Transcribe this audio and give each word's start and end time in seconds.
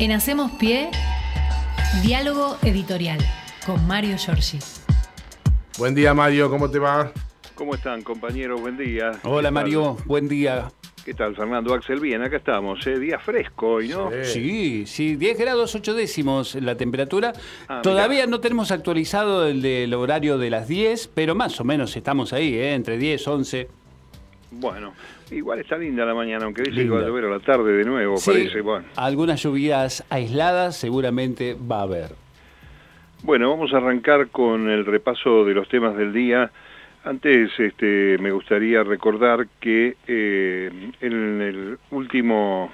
En 0.00 0.12
Hacemos 0.12 0.50
Pie, 0.52 0.90
diálogo 2.02 2.56
editorial 2.62 3.18
con 3.64 3.86
Mario 3.86 4.16
Giorgi. 4.18 4.58
Buen 5.78 5.94
día 5.94 6.14
Mario, 6.14 6.50
¿cómo 6.50 6.70
te 6.70 6.78
va? 6.78 7.12
¿Cómo 7.54 7.74
están 7.74 8.02
compañeros? 8.02 8.60
Buen 8.60 8.76
día. 8.76 9.12
Hola 9.22 9.50
Mario, 9.50 9.96
buen 10.04 10.28
día. 10.28 10.70
¿Qué 11.04 11.14
tal 11.14 11.36
Fernando 11.36 11.74
Axel? 11.74 12.00
Bien, 12.00 12.22
acá 12.22 12.38
estamos, 12.38 12.84
¿eh? 12.86 12.98
día 12.98 13.18
fresco 13.18 13.74
hoy, 13.74 13.88
¿no? 13.88 14.10
Sí, 14.22 14.84
sí, 14.86 15.16
10 15.16 15.38
grados 15.38 15.74
8 15.74 15.92
décimos 15.94 16.54
la 16.54 16.76
temperatura. 16.76 17.32
Ah, 17.68 17.82
Todavía 17.82 18.20
mirá. 18.20 18.30
no 18.30 18.40
tenemos 18.40 18.70
actualizado 18.70 19.46
el 19.46 19.60
del 19.60 19.92
horario 19.92 20.38
de 20.38 20.48
las 20.48 20.66
10, 20.66 21.08
pero 21.14 21.34
más 21.34 21.60
o 21.60 21.64
menos 21.64 21.94
estamos 21.94 22.32
ahí, 22.32 22.54
¿eh? 22.54 22.74
entre 22.74 22.96
10, 22.96 23.28
11. 23.28 23.68
Bueno, 24.60 24.94
igual 25.30 25.60
está 25.60 25.76
linda 25.76 26.04
la 26.04 26.14
mañana, 26.14 26.44
aunque 26.44 26.62
dice 26.62 26.84
que 26.84 26.88
va 26.90 27.00
a 27.00 27.02
llover 27.06 27.24
a 27.24 27.28
la 27.30 27.40
tarde 27.40 27.72
de 27.72 27.84
nuevo, 27.84 28.16
Sí, 28.16 28.30
parece. 28.30 28.60
Bueno. 28.60 28.86
algunas 28.96 29.42
lluvias 29.42 30.04
aisladas 30.10 30.76
seguramente 30.76 31.54
va 31.54 31.80
a 31.80 31.82
haber. 31.82 32.10
bueno, 33.22 33.50
vamos 33.50 33.72
a 33.72 33.78
arrancar 33.78 34.28
con 34.28 34.68
el 34.70 34.84
repaso 34.86 35.44
de 35.44 35.54
los 35.54 35.68
temas 35.68 35.96
del 35.96 36.12
día. 36.12 36.50
Antes 37.04 37.50
este, 37.58 38.16
me 38.20 38.30
gustaría 38.32 38.82
recordar 38.82 39.46
que 39.60 39.96
eh, 40.06 40.90
en 41.00 41.40
el 41.42 41.78
último 41.90 42.72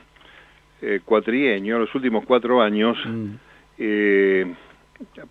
eh, 0.82 1.00
cuatrienio, 1.04 1.78
los 1.78 1.94
últimos 1.94 2.24
cuatro 2.26 2.60
años, 2.62 2.96
Mm. 3.06 3.30
eh, 3.78 4.54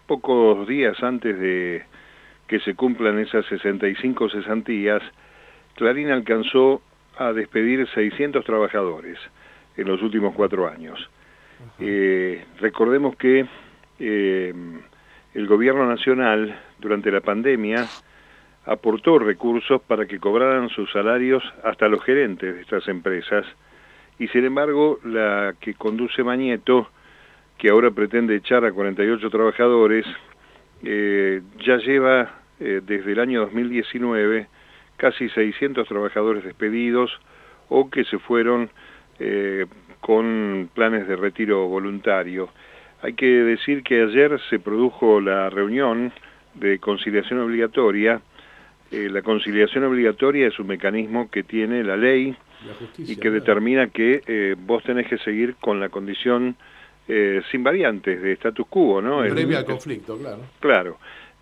pocos 0.08 0.68
días 0.68 1.02
antes 1.04 1.40
de 1.40 1.84
que 2.48 2.60
se 2.62 2.74
cumplan 2.76 3.20
esas 3.20 3.46
65 3.46 4.30
cesantías, 4.30 5.02
Clarín 5.80 6.12
alcanzó 6.12 6.82
a 7.18 7.32
despedir 7.32 7.88
600 7.88 8.44
trabajadores 8.44 9.18
en 9.78 9.88
los 9.88 10.02
últimos 10.02 10.36
cuatro 10.36 10.68
años. 10.68 11.10
Eh, 11.80 12.44
recordemos 12.60 13.16
que 13.16 13.46
eh, 13.98 14.54
el 15.34 15.48
gobierno 15.48 15.88
nacional 15.88 16.60
durante 16.80 17.10
la 17.10 17.22
pandemia 17.22 17.88
aportó 18.66 19.20
recursos 19.20 19.82
para 19.82 20.06
que 20.06 20.20
cobraran 20.20 20.68
sus 20.68 20.92
salarios 20.92 21.42
hasta 21.64 21.88
los 21.88 22.04
gerentes 22.04 22.56
de 22.56 22.62
estas 22.62 22.86
empresas 22.90 23.46
y 24.20 24.28
sin 24.28 24.44
embargo 24.44 25.00
la 25.06 25.56
que 25.62 25.76
conduce 25.76 26.26
Mañeto, 26.26 26.90
que 27.58 27.70
ahora 27.70 27.92
pretende 27.92 28.36
echar 28.36 28.66
a 28.66 28.74
48 28.74 29.30
trabajadores, 29.30 30.06
eh, 30.84 31.42
ya 31.66 31.78
lleva 31.78 32.36
desde 32.60 33.14
el 33.14 33.20
año 33.22 33.40
2019 33.40 34.48
casi 35.00 35.30
600 35.30 35.88
trabajadores 35.88 36.44
despedidos 36.44 37.10
o 37.70 37.90
que 37.90 38.04
se 38.04 38.20
fueron 38.20 38.70
eh, 39.20 39.66
con 40.02 40.70
planes 40.74 41.08
de 41.08 41.16
retiro 41.16 41.68
voluntario. 41.68 42.50
Hay 43.02 43.14
que 43.14 43.26
decir 43.26 43.82
que 43.82 44.02
ayer 44.04 44.40
se 44.50 44.60
produjo 44.60 45.22
la 45.22 45.50
reunión 45.50 46.12
de 46.54 46.80
conciliación 46.80 47.40
obligatoria. 47.40 48.22
Eh, 48.92 49.08
la 49.10 49.22
conciliación 49.22 49.86
obligatoria 49.86 50.48
es 50.48 50.60
un 50.60 50.68
mecanismo 50.68 51.30
que 51.32 51.44
tiene 51.44 51.84
la 51.84 51.96
ley 51.96 52.36
La 52.66 52.74
y 52.98 53.16
que 53.16 53.22
claro. 53.22 53.36
determina 53.36 53.88
que 53.88 54.22
eh, 54.28 54.56
vos 54.58 54.84
tenés 54.84 55.08
que 55.08 55.18
seguir 55.20 55.56
con 55.56 55.80
la 55.80 55.90
condición 55.90 56.56
sin 57.52 57.64
variantes 57.64 58.22
de 58.22 58.34
status 58.34 58.68
quo, 58.70 59.02
¿no? 59.02 59.22
Previa 59.22 59.58
al 59.58 59.66
conflicto, 59.66 60.16
claro. 60.16 60.42
Claro. 60.60 61.00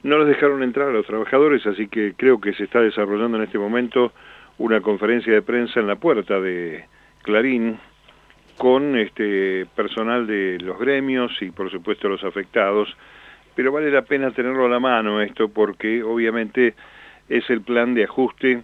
No 0.08 0.18
los 0.18 0.28
dejaron 0.30 0.64
entrar 0.64 0.88
a 0.88 0.94
los 0.94 1.06
trabajadores, 1.06 1.68
así 1.68 1.90
que 1.90 2.14
creo 2.16 2.40
que 2.40 2.54
se 2.54 2.64
está 2.64 2.80
desarrollando 2.80 3.36
en 3.36 3.44
este 3.44 3.60
momento 3.60 4.14
una 4.58 4.80
conferencia 4.80 5.34
de 5.34 5.42
prensa 5.42 5.82
en 5.82 5.88
la 5.88 5.98
puerta 5.98 6.40
de 6.40 6.86
Clarín 7.24 7.78
con 8.58 8.98
este 8.98 9.66
personal 9.76 10.26
de 10.26 10.60
los 10.62 10.80
gremios 10.80 11.34
y 11.42 11.52
por 11.52 11.70
supuesto 11.70 12.08
los 12.08 12.24
afectados, 12.24 12.88
pero 13.54 13.74
vale 13.74 13.92
la 13.92 14.04
pena 14.04 14.32
tenerlo 14.32 14.68
a 14.68 14.70
la 14.70 14.80
mano 14.80 15.22
esto 15.22 15.50
porque 15.50 16.02
obviamente 16.02 16.74
es 17.28 17.44
el 17.50 17.60
plan 17.60 17.94
de 17.94 18.06
ajuste 18.06 18.64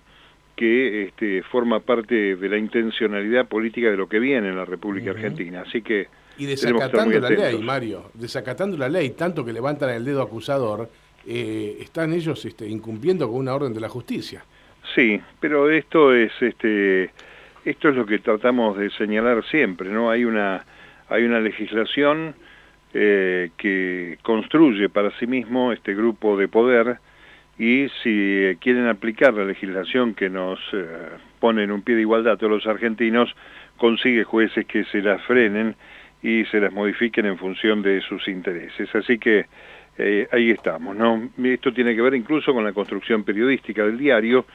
que 0.55 1.07
este, 1.07 1.43
forma 1.43 1.81
parte 1.81 2.37
de 2.37 2.47
la 2.47 2.57
intencionalidad 2.57 3.49
política 3.49 3.89
de 3.89 3.97
lo 3.97 4.07
que 4.07 4.19
viene 4.19 4.47
en 4.47 4.55
la 4.55 4.63
República. 4.63 5.11
Argentina. 5.11 5.63
Así 5.67 5.81
que 5.81 6.07
Y 6.37 6.45
desacatando 6.45 7.19
la 7.19 7.29
ley. 7.29 7.57
Mario, 7.61 8.11
desacatando 8.13 8.77
la 8.77 8.87
ley, 8.87 9.09
tanto 9.09 9.43
que 9.43 9.51
levantan 9.51 9.89
el 9.89 10.05
dedo 10.05 10.21
acusador, 10.21 10.87
eh, 11.27 11.77
están 11.79 12.13
ellos 12.13 12.43
este, 12.45 12.67
incumpliendo 12.67 13.27
con 13.27 13.39
una 13.39 13.53
orden 13.53 13.73
de 13.73 13.79
la 13.79 13.89
justicia. 13.89 14.43
Sí, 14.95 15.19
pero 15.39 15.69
esto 15.69 16.13
es 16.13 16.31
este 16.41 17.11
esto 17.65 17.89
es 17.89 17.95
lo 17.95 18.05
que 18.05 18.19
tratamos 18.19 18.77
de 18.77 18.89
señalar 18.91 19.43
siempre, 19.45 19.89
¿no? 19.89 20.09
Hay 20.09 20.25
una 20.25 20.65
hay 21.09 21.23
una 21.23 21.39
legislación 21.39 22.35
eh, 22.93 23.51
que 23.57 24.17
construye 24.21 24.89
para 24.89 25.11
sí 25.17 25.27
mismo 25.27 25.71
este 25.71 25.95
grupo 25.95 26.37
de 26.37 26.47
poder 26.47 26.97
y 27.57 27.87
si 28.01 28.57
quieren 28.59 28.87
aplicar 28.87 29.33
la 29.33 29.45
legislación 29.45 30.13
que 30.15 30.29
nos 30.29 30.59
eh, 30.73 30.85
pone 31.39 31.63
en 31.63 31.71
un 31.71 31.81
pie 31.83 31.95
de 31.95 32.01
igualdad 32.01 32.33
a 32.33 32.37
todos 32.37 32.51
los 32.51 32.67
argentinos, 32.67 33.33
consigue 33.77 34.23
jueces 34.23 34.65
que 34.65 34.85
se 34.85 35.01
las 35.01 35.21
frenen 35.23 35.75
y 36.21 36.45
se 36.45 36.59
las 36.59 36.73
modifiquen 36.73 37.25
en 37.25 37.37
función 37.37 37.81
de 37.81 38.01
sus 38.01 38.27
intereses. 38.27 38.93
Así 38.95 39.19
que 39.19 39.45
eh, 39.97 40.27
ahí 40.31 40.51
estamos, 40.51 40.95
¿no? 40.95 41.29
Esto 41.43 41.71
tiene 41.73 41.95
que 41.95 42.01
ver 42.01 42.15
incluso 42.15 42.53
con 42.53 42.63
la 42.63 42.73
construcción 42.73 43.23
periodística 43.23 43.83
del 43.85 43.97
diario 43.97 44.45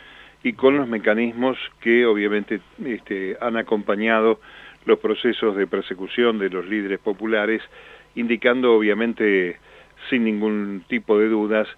y 0.42 0.52
con 0.52 0.76
los 0.76 0.88
mecanismos 0.88 1.56
que 1.80 2.06
obviamente 2.06 2.60
este, 2.84 3.36
han 3.40 3.56
acompañado 3.56 4.40
los 4.84 4.98
procesos 4.98 5.56
de 5.56 5.66
persecución 5.66 6.38
de 6.38 6.50
los 6.50 6.66
líderes 6.66 6.98
populares, 6.98 7.62
indicando 8.14 8.74
obviamente 8.74 9.58
sin 10.08 10.24
ningún 10.24 10.84
tipo 10.88 11.18
de 11.18 11.28
dudas 11.28 11.68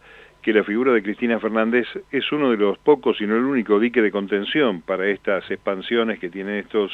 que 0.42 0.52
la 0.52 0.64
figura 0.64 0.92
de 0.92 1.02
Cristina 1.02 1.38
Fernández 1.38 1.86
es 2.10 2.32
uno 2.32 2.50
de 2.50 2.56
los 2.56 2.78
pocos, 2.78 3.20
y 3.20 3.26
no 3.26 3.36
el 3.36 3.44
único 3.44 3.78
dique 3.78 4.00
de 4.00 4.10
contención 4.10 4.80
para 4.80 5.06
estas 5.08 5.50
expansiones 5.50 6.18
que 6.18 6.30
tienen 6.30 6.56
estos 6.56 6.90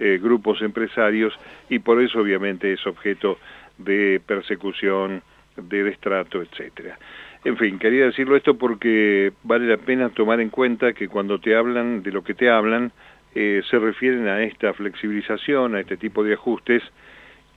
eh, 0.00 0.18
grupos 0.20 0.60
empresarios 0.62 1.32
y 1.68 1.78
por 1.78 2.00
eso 2.00 2.20
obviamente 2.20 2.72
es 2.72 2.84
objeto 2.86 3.38
de 3.78 4.20
persecución, 4.26 5.22
de 5.60 5.84
destrato, 5.84 6.42
etcétera. 6.42 6.98
En 7.44 7.56
fin, 7.56 7.78
quería 7.78 8.04
decirlo 8.04 8.36
esto 8.36 8.58
porque 8.58 9.32
vale 9.44 9.66
la 9.66 9.78
pena 9.78 10.10
tomar 10.10 10.40
en 10.40 10.50
cuenta 10.50 10.92
que 10.92 11.08
cuando 11.08 11.38
te 11.38 11.56
hablan 11.56 12.02
de 12.02 12.12
lo 12.12 12.22
que 12.22 12.34
te 12.34 12.50
hablan, 12.50 12.92
eh, 13.34 13.62
se 13.70 13.78
refieren 13.78 14.28
a 14.28 14.42
esta 14.42 14.74
flexibilización, 14.74 15.74
a 15.74 15.80
este 15.80 15.96
tipo 15.96 16.22
de 16.22 16.34
ajustes, 16.34 16.82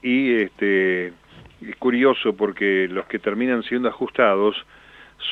y 0.02 0.34
este, 0.36 1.08
es 1.08 1.76
curioso 1.78 2.34
porque 2.34 2.88
los 2.90 3.06
que 3.06 3.18
terminan 3.18 3.62
siendo 3.62 3.88
ajustados 3.88 4.56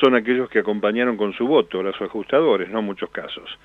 son 0.01 0.15
aquellos 0.15 0.49
que 0.49 0.59
acompañaron 0.59 1.17
con 1.17 1.33
su 1.33 1.47
voto, 1.47 1.81
los 1.81 1.99
ajustadores, 2.01 2.69
no 2.69 2.81
muchos 2.81 3.09
casos. 3.09 3.57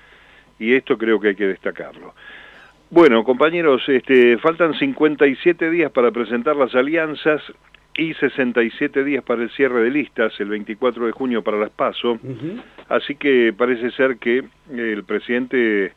Y 0.59 0.73
esto 0.73 0.97
creo 0.97 1.19
que 1.19 1.29
hay 1.29 1.35
que 1.35 1.47
destacarlo. 1.47 2.13
Bueno, 2.91 3.23
compañeros, 3.23 3.87
este, 3.87 4.37
faltan 4.39 4.73
57 4.73 5.69
días 5.69 5.91
para 5.91 6.11
presentar 6.11 6.55
las 6.55 6.73
alianzas 6.73 7.41
y 7.99 8.13
67 8.13 9.03
días 9.03 9.23
para 9.25 9.43
el 9.43 9.49
cierre 9.49 9.83
de 9.83 9.91
listas, 9.91 10.33
el 10.39 10.47
24 10.47 11.05
de 11.05 11.11
junio 11.11 11.43
para 11.43 11.57
las 11.57 11.69
PASO. 11.69 12.17
Así 12.87 13.15
que 13.15 13.53
parece 13.55 13.91
ser 13.91 14.17
que 14.17 14.45
el 14.71 15.03
presidente 15.03 15.91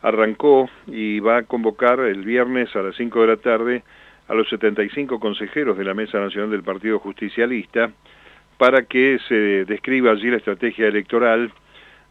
arrancó 0.00 0.70
y 0.86 1.20
va 1.20 1.38
a 1.38 1.42
convocar 1.42 2.00
el 2.00 2.24
viernes 2.24 2.74
a 2.74 2.80
las 2.80 2.96
5 2.96 3.20
de 3.20 3.26
la 3.26 3.36
tarde 3.36 3.82
a 4.28 4.34
los 4.34 4.48
75 4.48 5.20
consejeros 5.20 5.76
de 5.76 5.84
la 5.84 5.92
Mesa 5.92 6.18
Nacional 6.18 6.50
del 6.50 6.62
Partido 6.62 6.98
Justicialista 6.98 7.90
para 8.56 8.84
que 8.84 9.18
se 9.28 9.66
describa 9.66 10.12
allí 10.12 10.30
la 10.30 10.38
estrategia 10.38 10.86
electoral 10.86 11.52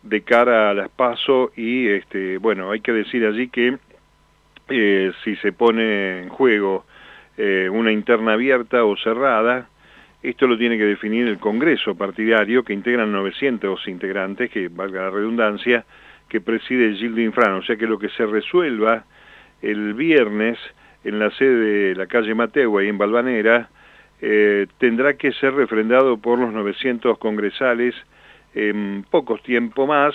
de 0.03 0.22
cara 0.22 0.69
a 0.69 0.74
las 0.75 0.90
PASO 0.90 1.51
y 1.56 1.88
este 1.88 2.38
bueno, 2.38 2.69
hay 2.69 2.81
que 2.81 2.91
decir 2.91 3.25
allí 3.25 3.47
que 3.47 3.78
eh, 4.69 5.12
si 5.24 5.35
se 5.38 5.51
pone 5.51 6.22
en 6.22 6.30
juego 6.30 6.86
eh, 7.38 7.69
una 7.72 7.92
interna 7.92 8.33
abierta 8.33 8.83
o 8.83 8.95
cerrada, 8.98 9.69
esto 10.24 10.45
lo 10.48 10.57
tiene 10.57 10.78
que 10.78 10.86
definir 10.86 11.28
el 11.28 11.39
Congreso 11.39 11.95
partidario, 11.95 12.63
que 12.63 12.74
integran 12.74 13.12
900 13.12 13.88
integrantes, 13.88 14.51
que 14.51 14.68
valga 14.68 15.04
la 15.04 15.10
redundancia, 15.10 15.86
que 16.30 16.42
preside 16.42 16.94
Gildo 16.95 17.22
Infrano. 17.22 17.57
O 17.57 17.63
sea 17.63 17.75
que 17.75 17.88
lo 17.88 17.98
que 17.98 18.10
se 18.10 18.25
resuelva 18.25 19.06
el 19.62 19.94
viernes 19.95 20.60
en 21.04 21.19
la 21.19 21.31
sede 21.31 21.89
de 21.89 21.95
la 21.95 22.06
calle 22.06 22.36
Mateo, 22.36 22.78
ahí 22.78 22.88
en 22.88 22.98
Balvanera, 22.98 23.69
eh, 24.22 24.68
tendrá 24.78 25.13
que 25.16 25.31
ser 25.33 25.54
refrendado 25.56 26.18
por 26.18 26.38
los 26.38 26.54
900 26.54 27.18
congresales 27.18 27.95
en 28.54 29.04
pocos 29.10 29.42
tiempo 29.42 29.88
más 29.88 30.13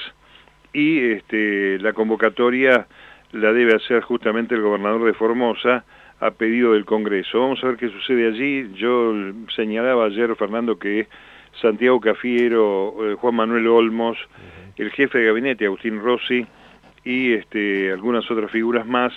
y 0.72 1.00
este, 1.00 1.78
la 1.80 1.92
convocatoria 1.92 2.86
la 3.32 3.52
debe 3.52 3.74
hacer 3.74 4.02
justamente 4.02 4.54
el 4.54 4.62
gobernador 4.62 5.04
de 5.04 5.14
Formosa 5.14 5.84
a 6.20 6.30
pedido 6.30 6.72
del 6.72 6.84
Congreso. 6.84 7.40
Vamos 7.40 7.62
a 7.62 7.68
ver 7.68 7.76
qué 7.76 7.88
sucede 7.88 8.28
allí. 8.28 8.70
Yo 8.74 9.12
señalaba 9.54 10.06
ayer, 10.06 10.34
Fernando, 10.36 10.78
que 10.78 11.08
Santiago 11.60 12.00
Cafiero, 12.00 12.94
eh, 13.00 13.14
Juan 13.14 13.34
Manuel 13.34 13.66
Olmos, 13.66 14.18
el 14.76 14.90
jefe 14.90 15.18
de 15.18 15.26
gabinete, 15.26 15.66
Agustín 15.66 16.00
Rossi, 16.00 16.46
y 17.04 17.32
este, 17.32 17.92
algunas 17.92 18.30
otras 18.30 18.50
figuras 18.50 18.86
más 18.86 19.12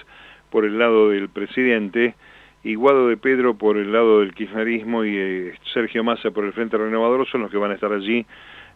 por 0.50 0.66
el 0.66 0.78
lado 0.78 1.10
del 1.10 1.30
presidente, 1.30 2.16
y 2.64 2.76
Guado 2.76 3.08
de 3.08 3.18
Pedro 3.18 3.58
por 3.58 3.78
el 3.78 3.92
lado 3.92 4.20
del 4.20 4.34
kirchnerismo 4.34 5.06
y 5.06 5.16
eh, 5.16 5.54
Sergio 5.74 6.04
Massa 6.04 6.32
por 6.32 6.44
el 6.44 6.54
Frente 6.54 6.78
Renovador 6.78 7.26
son 7.28 7.42
los 7.42 7.52
que 7.52 7.58
van 7.58 7.72
a 7.72 7.76
estar 7.76 7.92
allí 7.94 8.26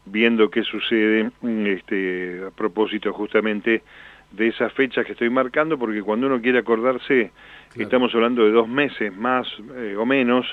viendo 0.05 0.49
qué 0.49 0.63
sucede 0.63 1.31
mm, 1.41 1.65
este, 1.67 2.43
a 2.47 2.51
propósito 2.51 3.11
justamente 3.13 3.83
de 4.33 4.47
esas 4.47 4.73
fechas 4.73 5.05
que 5.05 5.13
estoy 5.13 5.29
marcando, 5.29 5.77
porque 5.77 6.01
cuando 6.01 6.27
uno 6.27 6.41
quiere 6.41 6.59
acordarse, 6.59 7.31
estamos 7.75 8.13
hablando 8.15 8.43
de 8.43 8.51
dos 8.51 8.67
meses 8.67 9.15
más 9.15 9.47
eh, 9.75 9.95
o 9.97 10.05
menos 10.05 10.45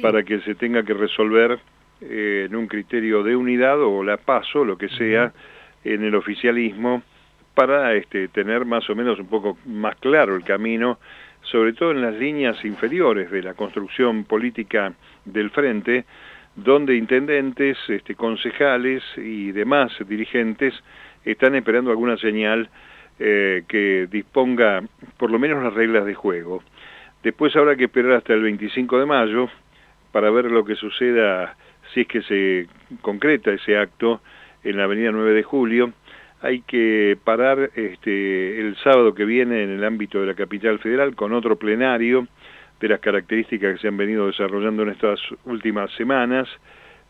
para 0.00 0.22
que 0.22 0.40
se 0.40 0.54
tenga 0.54 0.82
que 0.82 0.94
resolver 0.94 1.58
eh, 2.00 2.46
en 2.48 2.56
un 2.56 2.66
criterio 2.66 3.22
de 3.22 3.36
unidad 3.36 3.80
o 3.80 4.02
la 4.02 4.16
paso, 4.16 4.64
lo 4.64 4.76
que 4.76 4.88
sea, 4.88 5.32
en 5.84 6.04
el 6.04 6.14
oficialismo, 6.14 7.02
para 7.54 7.94
este, 7.94 8.28
tener 8.28 8.64
más 8.64 8.88
o 8.90 8.94
menos 8.94 9.18
un 9.20 9.26
poco 9.26 9.56
más 9.66 9.96
claro 9.96 10.34
el 10.34 10.42
camino, 10.42 10.98
sobre 11.42 11.72
todo 11.74 11.92
en 11.92 12.02
las 12.02 12.14
líneas 12.14 12.64
inferiores 12.64 13.30
de 13.30 13.42
la 13.42 13.54
construcción 13.54 14.24
política 14.24 14.94
del 15.24 15.50
frente, 15.50 16.04
donde 16.56 16.96
intendentes, 16.96 17.78
este, 17.88 18.14
concejales 18.14 19.02
y 19.16 19.52
demás 19.52 19.92
dirigentes 20.06 20.74
están 21.24 21.54
esperando 21.54 21.90
alguna 21.90 22.16
señal 22.16 22.68
eh, 23.18 23.62
que 23.68 24.08
disponga 24.10 24.82
por 25.16 25.30
lo 25.30 25.38
menos 25.38 25.62
las 25.62 25.74
reglas 25.74 26.04
de 26.04 26.14
juego. 26.14 26.62
Después 27.22 27.54
habrá 27.56 27.76
que 27.76 27.84
esperar 27.84 28.12
hasta 28.12 28.34
el 28.34 28.42
25 28.42 28.98
de 28.98 29.06
mayo 29.06 29.48
para 30.10 30.30
ver 30.30 30.46
lo 30.46 30.64
que 30.64 30.74
suceda 30.74 31.56
si 31.92 32.02
es 32.02 32.06
que 32.06 32.22
se 32.22 32.66
concreta 33.00 33.52
ese 33.52 33.76
acto 33.76 34.20
en 34.64 34.76
la 34.76 34.84
avenida 34.84 35.10
9 35.12 35.32
de 35.32 35.42
julio. 35.42 35.92
Hay 36.40 36.62
que 36.62 37.16
parar 37.22 37.70
este, 37.76 38.60
el 38.60 38.76
sábado 38.76 39.14
que 39.14 39.24
viene 39.24 39.62
en 39.62 39.70
el 39.70 39.84
ámbito 39.84 40.20
de 40.20 40.26
la 40.26 40.34
capital 40.34 40.78
federal 40.80 41.14
con 41.14 41.32
otro 41.32 41.56
plenario 41.56 42.26
de 42.80 42.88
las 42.88 43.00
características 43.00 43.74
que 43.74 43.78
se 43.80 43.88
han 43.88 43.96
venido 43.96 44.26
desarrollando 44.26 44.82
en 44.82 44.88
estas 44.88 45.20
últimas 45.44 45.90
semanas 45.92 46.48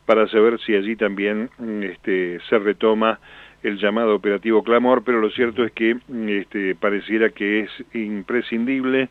para 0.04 0.28
saber 0.28 0.60
si 0.60 0.74
allí 0.74 0.96
también 0.96 1.48
este, 1.82 2.40
se 2.48 2.58
retoma 2.58 3.18
el 3.62 3.78
llamado 3.78 4.14
operativo 4.14 4.62
clamor, 4.62 5.02
pero 5.04 5.20
lo 5.20 5.30
cierto 5.30 5.64
es 5.64 5.72
que 5.72 5.96
este, 6.26 6.74
pareciera 6.74 7.30
que 7.30 7.60
es 7.60 7.70
imprescindible 7.94 9.08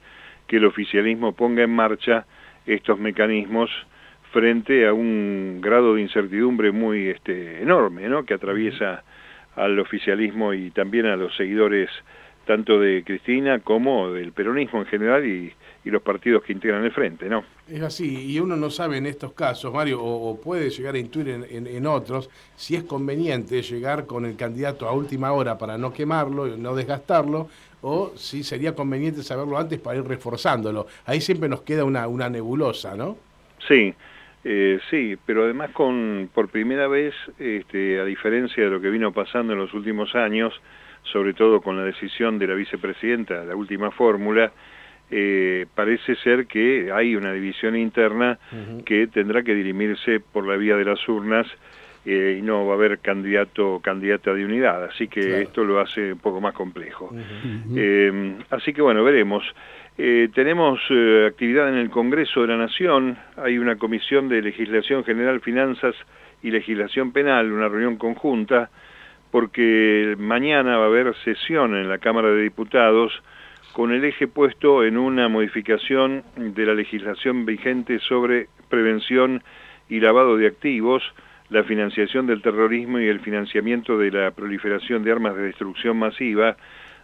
que 0.47 0.57
el 0.57 0.65
oficialismo 0.65 1.33
ponga 1.33 1.63
en 1.63 1.73
marcha 1.73 2.25
estos 2.65 2.99
mecanismos 2.99 3.69
frente 4.31 4.87
a 4.87 4.93
un 4.93 5.59
grado 5.61 5.95
de 5.95 6.01
incertidumbre 6.01 6.71
muy 6.71 7.07
este, 7.07 7.61
enorme, 7.61 8.07
¿no? 8.07 8.25
que 8.25 8.33
atraviesa 8.33 9.03
al 9.55 9.79
oficialismo 9.79 10.53
y 10.53 10.71
también 10.71 11.05
a 11.05 11.15
los 11.15 11.35
seguidores 11.35 11.89
tanto 12.45 12.79
de 12.79 13.03
Cristina 13.03 13.59
como 13.59 14.11
del 14.11 14.31
peronismo 14.31 14.79
en 14.79 14.85
general 14.87 15.25
y, 15.25 15.53
los 15.89 16.01
partidos 16.01 16.43
que 16.43 16.53
integran 16.53 16.83
el 16.83 16.91
frente, 16.91 17.27
¿no? 17.27 17.43
Es 17.67 17.81
así, 17.81 18.31
y 18.31 18.39
uno 18.39 18.55
no 18.55 18.69
sabe 18.69 18.97
en 18.97 19.07
estos 19.07 19.33
casos, 19.33 19.73
Mario, 19.73 20.03
o, 20.03 20.39
puede 20.39 20.69
llegar 20.69 20.95
a 20.95 20.99
intuir 20.99 21.29
en, 21.29 21.87
otros, 21.87 22.29
si 22.55 22.75
es 22.75 22.83
conveniente 22.83 23.61
llegar 23.61 24.05
con 24.05 24.25
el 24.25 24.35
candidato 24.35 24.87
a 24.87 24.93
última 24.93 25.31
hora 25.31 25.57
para 25.57 25.77
no 25.77 25.91
quemarlo, 25.91 26.47
y 26.47 26.57
no 26.57 26.75
desgastarlo, 26.75 27.49
o 27.81 28.11
si 28.15 28.43
sería 28.43 28.75
conveniente 28.75 29.23
saberlo 29.23 29.57
antes 29.57 29.79
para 29.79 29.97
ir 29.97 30.03
reforzándolo. 30.03 30.85
Ahí 31.05 31.19
siempre 31.19 31.49
nos 31.49 31.61
queda 31.61 31.83
una, 31.83 32.07
una 32.07 32.29
nebulosa, 32.29 32.95
¿no? 32.95 33.17
Sí, 33.67 33.93
eh, 34.43 34.79
sí, 34.89 35.17
pero 35.25 35.43
además 35.43 35.71
con 35.71 36.29
por 36.33 36.49
primera 36.49 36.87
vez, 36.87 37.13
este, 37.39 37.99
a 37.99 38.05
diferencia 38.05 38.63
de 38.63 38.69
lo 38.69 38.81
que 38.81 38.89
vino 38.89 39.11
pasando 39.11 39.53
en 39.53 39.59
los 39.59 39.73
últimos 39.73 40.15
años, 40.15 40.53
sobre 41.03 41.33
todo 41.33 41.61
con 41.61 41.77
la 41.77 41.83
decisión 41.83 42.39
de 42.39 42.47
la 42.47 42.55
vicepresidenta, 42.55 43.43
la 43.43 43.55
última 43.55 43.91
fórmula, 43.91 44.51
eh, 45.13 45.65
parece 45.75 46.15
ser 46.15 46.47
que 46.47 46.89
hay 46.93 47.17
una 47.17 47.33
división 47.33 47.75
interna 47.75 48.39
que 48.85 49.07
tendrá 49.07 49.43
que 49.43 49.53
dirimirse 49.53 50.21
por 50.21 50.47
la 50.47 50.55
vía 50.55 50.77
de 50.77 50.85
las 50.85 51.05
urnas 51.09 51.45
eh, 52.05 52.37
y 52.39 52.41
no 52.41 52.65
va 52.65 52.73
a 52.73 52.75
haber 52.77 52.99
candidato 52.99 53.73
o 53.73 53.79
candidata 53.81 54.33
de 54.33 54.45
unidad, 54.45 54.85
así 54.85 55.09
que 55.09 55.41
esto 55.41 55.65
lo 55.65 55.81
hace 55.81 56.13
un 56.13 56.19
poco 56.19 56.39
más 56.39 56.53
complejo. 56.53 57.13
Eh, 57.75 58.37
así 58.51 58.71
que 58.71 58.81
bueno, 58.81 59.03
veremos. 59.03 59.43
tenemos 59.97 60.79
actividad 61.27 61.67
en 61.67 61.75
el 61.75 61.89
Congreso 61.89 62.41
de 62.43 62.47
la 62.47 62.57
Nación, 62.57 63.17
hay 63.35 63.57
una 63.57 63.75
comisión 63.75 64.29
de 64.29 64.41
legislación 64.41 65.03
general, 65.03 65.41
finanzas 65.41 65.95
y 66.41 66.51
legislación 66.51 67.11
penal, 67.11 67.51
una 67.51 67.67
reunión 67.67 67.97
conjunta, 67.97 68.69
porque 69.29 70.15
mañana 70.17 70.77
va 70.77 70.85
a 70.85 70.87
haber 70.87 71.13
sesión 71.25 71.75
en 71.75 71.89
la 71.89 71.97
Cámara 71.97 72.29
de 72.29 72.43
Diputados 72.43 73.11
con 73.73 73.91
el 73.91 74.03
eje 74.03 74.27
puesto 74.27 74.83
en 74.83 74.97
una 74.97 75.27
modificación 75.29 76.23
de 76.35 76.65
la 76.65 76.73
legislación 76.73 77.45
vigente 77.45 77.99
sobre 77.99 78.47
prevención 78.69 79.43
y 79.89 79.99
lavado 79.99 80.37
de 80.37 80.47
activos, 80.47 81.03
la 81.49 81.63
financiación 81.63 82.27
del 82.27 82.41
terrorismo 82.41 82.99
y 82.99 83.07
el 83.07 83.19
financiamiento 83.19 83.97
de 83.97 84.11
la 84.11 84.31
proliferación 84.31 85.03
de 85.03 85.11
armas 85.11 85.35
de 85.35 85.43
destrucción 85.43 85.97
masiva, 85.97 86.55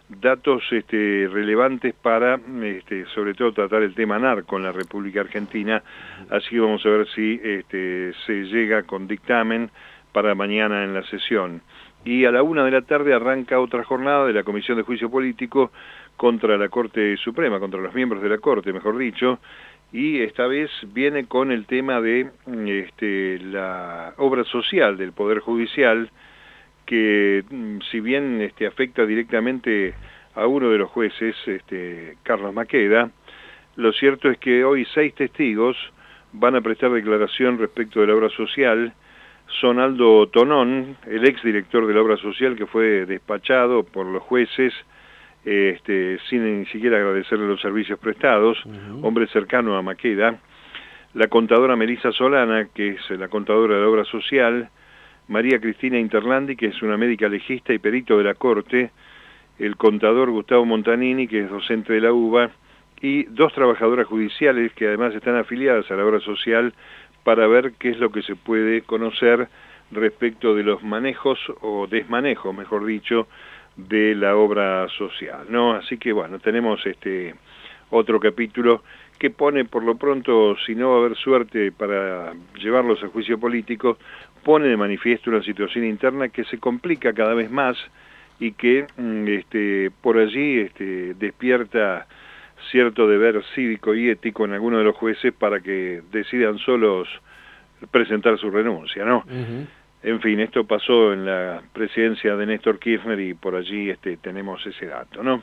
datos 0.08 0.62
este, 0.70 1.28
relevantes 1.30 1.94
para, 1.94 2.40
este, 2.62 3.04
sobre 3.14 3.34
todo, 3.34 3.52
tratar 3.52 3.82
el 3.82 3.94
tema 3.94 4.18
narco 4.18 4.56
en 4.56 4.62
la 4.62 4.72
República 4.72 5.20
Argentina. 5.20 5.82
Así 6.30 6.58
vamos 6.58 6.84
a 6.86 6.88
ver 6.88 7.06
si 7.14 7.40
este, 7.42 8.12
se 8.26 8.44
llega 8.44 8.84
con 8.84 9.06
dictamen 9.06 9.70
para 10.12 10.34
mañana 10.34 10.84
en 10.84 10.94
la 10.94 11.02
sesión 11.04 11.60
y 12.04 12.24
a 12.24 12.30
la 12.30 12.42
una 12.42 12.64
de 12.64 12.70
la 12.70 12.82
tarde 12.82 13.12
arranca 13.12 13.60
otra 13.60 13.84
jornada 13.84 14.26
de 14.26 14.32
la 14.32 14.44
Comisión 14.44 14.78
de 14.78 14.82
Juicio 14.82 15.10
Político 15.10 15.70
contra 16.18 16.58
la 16.58 16.68
Corte 16.68 17.16
Suprema, 17.16 17.60
contra 17.60 17.80
los 17.80 17.94
miembros 17.94 18.20
de 18.20 18.28
la 18.28 18.38
Corte, 18.38 18.72
mejor 18.72 18.98
dicho, 18.98 19.38
y 19.92 20.20
esta 20.20 20.48
vez 20.48 20.68
viene 20.88 21.26
con 21.26 21.52
el 21.52 21.64
tema 21.64 22.00
de 22.00 22.28
este, 22.66 23.38
la 23.38 24.14
obra 24.18 24.42
social 24.44 24.98
del 24.98 25.12
Poder 25.12 25.38
Judicial, 25.38 26.10
que 26.84 27.44
mm, 27.48 27.78
si 27.90 28.00
bien 28.00 28.40
este, 28.42 28.66
afecta 28.66 29.06
directamente 29.06 29.94
a 30.34 30.46
uno 30.46 30.70
de 30.70 30.78
los 30.78 30.90
jueces, 30.90 31.36
este, 31.46 32.16
Carlos 32.24 32.52
Maqueda, 32.52 33.10
lo 33.76 33.92
cierto 33.92 34.28
es 34.28 34.38
que 34.38 34.64
hoy 34.64 34.84
seis 34.92 35.14
testigos 35.14 35.76
van 36.32 36.56
a 36.56 36.60
prestar 36.60 36.90
declaración 36.90 37.58
respecto 37.58 38.00
de 38.00 38.08
la 38.08 38.14
obra 38.16 38.28
social, 38.30 38.92
son 39.60 39.78
Aldo 39.78 40.26
Tonón, 40.28 40.96
el 41.06 41.26
ex 41.26 41.42
director 41.44 41.86
de 41.86 41.94
la 41.94 42.02
obra 42.02 42.16
social 42.16 42.56
que 42.56 42.66
fue 42.66 43.06
despachado 43.06 43.84
por 43.84 44.04
los 44.04 44.22
jueces 44.24 44.74
este, 45.44 46.18
sin 46.28 46.60
ni 46.60 46.66
siquiera 46.66 46.98
agradecerle 46.98 47.46
los 47.46 47.60
servicios 47.60 47.98
prestados, 47.98 48.58
hombre 49.02 49.26
cercano 49.28 49.76
a 49.76 49.82
Maqueda, 49.82 50.38
la 51.14 51.28
contadora 51.28 51.76
Melissa 51.76 52.12
Solana, 52.12 52.68
que 52.74 52.88
es 52.90 53.10
la 53.10 53.28
contadora 53.28 53.76
de 53.76 53.80
la 53.82 53.88
obra 53.88 54.04
social, 54.04 54.68
María 55.28 55.60
Cristina 55.60 55.98
Interlandi, 55.98 56.56
que 56.56 56.66
es 56.66 56.82
una 56.82 56.96
médica 56.96 57.28
legista 57.28 57.72
y 57.72 57.78
perito 57.78 58.18
de 58.18 58.24
la 58.24 58.34
Corte, 58.34 58.90
el 59.58 59.76
contador 59.76 60.30
Gustavo 60.30 60.64
Montanini, 60.64 61.26
que 61.26 61.40
es 61.40 61.50
docente 61.50 61.92
de 61.92 62.00
la 62.00 62.12
UBA, 62.12 62.50
y 63.00 63.24
dos 63.24 63.52
trabajadoras 63.52 64.06
judiciales 64.06 64.72
que 64.72 64.88
además 64.88 65.14
están 65.14 65.36
afiliadas 65.36 65.90
a 65.90 65.94
la 65.94 66.04
obra 66.04 66.20
social 66.20 66.74
para 67.24 67.46
ver 67.46 67.72
qué 67.78 67.90
es 67.90 67.98
lo 67.98 68.10
que 68.10 68.22
se 68.22 68.36
puede 68.36 68.82
conocer 68.82 69.48
respecto 69.90 70.54
de 70.54 70.62
los 70.62 70.82
manejos 70.82 71.38
o 71.60 71.86
desmanejos, 71.86 72.54
mejor 72.54 72.84
dicho, 72.84 73.28
de 73.78 74.14
la 74.14 74.36
obra 74.36 74.88
social, 74.90 75.46
¿no? 75.48 75.72
Así 75.72 75.96
que 75.98 76.12
bueno, 76.12 76.40
tenemos 76.40 76.84
este 76.84 77.34
otro 77.90 78.20
capítulo 78.20 78.82
que 79.18 79.30
pone 79.30 79.64
por 79.64 79.82
lo 79.84 79.96
pronto, 79.96 80.56
si 80.66 80.74
no 80.74 80.90
va 80.90 80.96
a 80.96 80.98
haber 80.98 81.16
suerte 81.16 81.72
para 81.72 82.34
llevarlos 82.60 83.02
a 83.02 83.08
juicio 83.08 83.38
político, 83.38 83.98
pone 84.44 84.68
de 84.68 84.76
manifiesto 84.76 85.30
una 85.30 85.42
situación 85.42 85.84
interna 85.84 86.28
que 86.28 86.44
se 86.44 86.58
complica 86.58 87.12
cada 87.12 87.34
vez 87.34 87.50
más 87.50 87.76
y 88.40 88.52
que 88.52 88.86
mm, 88.96 89.28
este, 89.28 89.90
por 90.02 90.18
allí 90.18 90.60
este, 90.60 91.14
despierta 91.14 92.06
cierto 92.70 93.08
deber 93.08 93.42
cívico 93.54 93.94
y 93.94 94.10
ético 94.10 94.44
en 94.44 94.52
algunos 94.52 94.80
de 94.80 94.84
los 94.84 94.96
jueces 94.96 95.32
para 95.32 95.60
que 95.60 96.02
decidan 96.10 96.58
solos 96.58 97.08
presentar 97.90 98.36
su 98.38 98.50
renuncia, 98.50 99.04
¿no? 99.04 99.24
En 100.02 100.20
fin, 100.20 100.40
esto 100.40 100.64
pasó 100.64 101.12
en 101.12 101.26
la 101.26 101.62
presidencia 101.72 102.36
de 102.36 102.46
Néstor 102.46 102.78
Kirchner 102.78 103.18
y 103.18 103.34
por 103.34 103.56
allí 103.56 103.90
este, 103.90 104.16
tenemos 104.16 104.64
ese 104.66 104.86
dato, 104.86 105.22
¿no? 105.22 105.42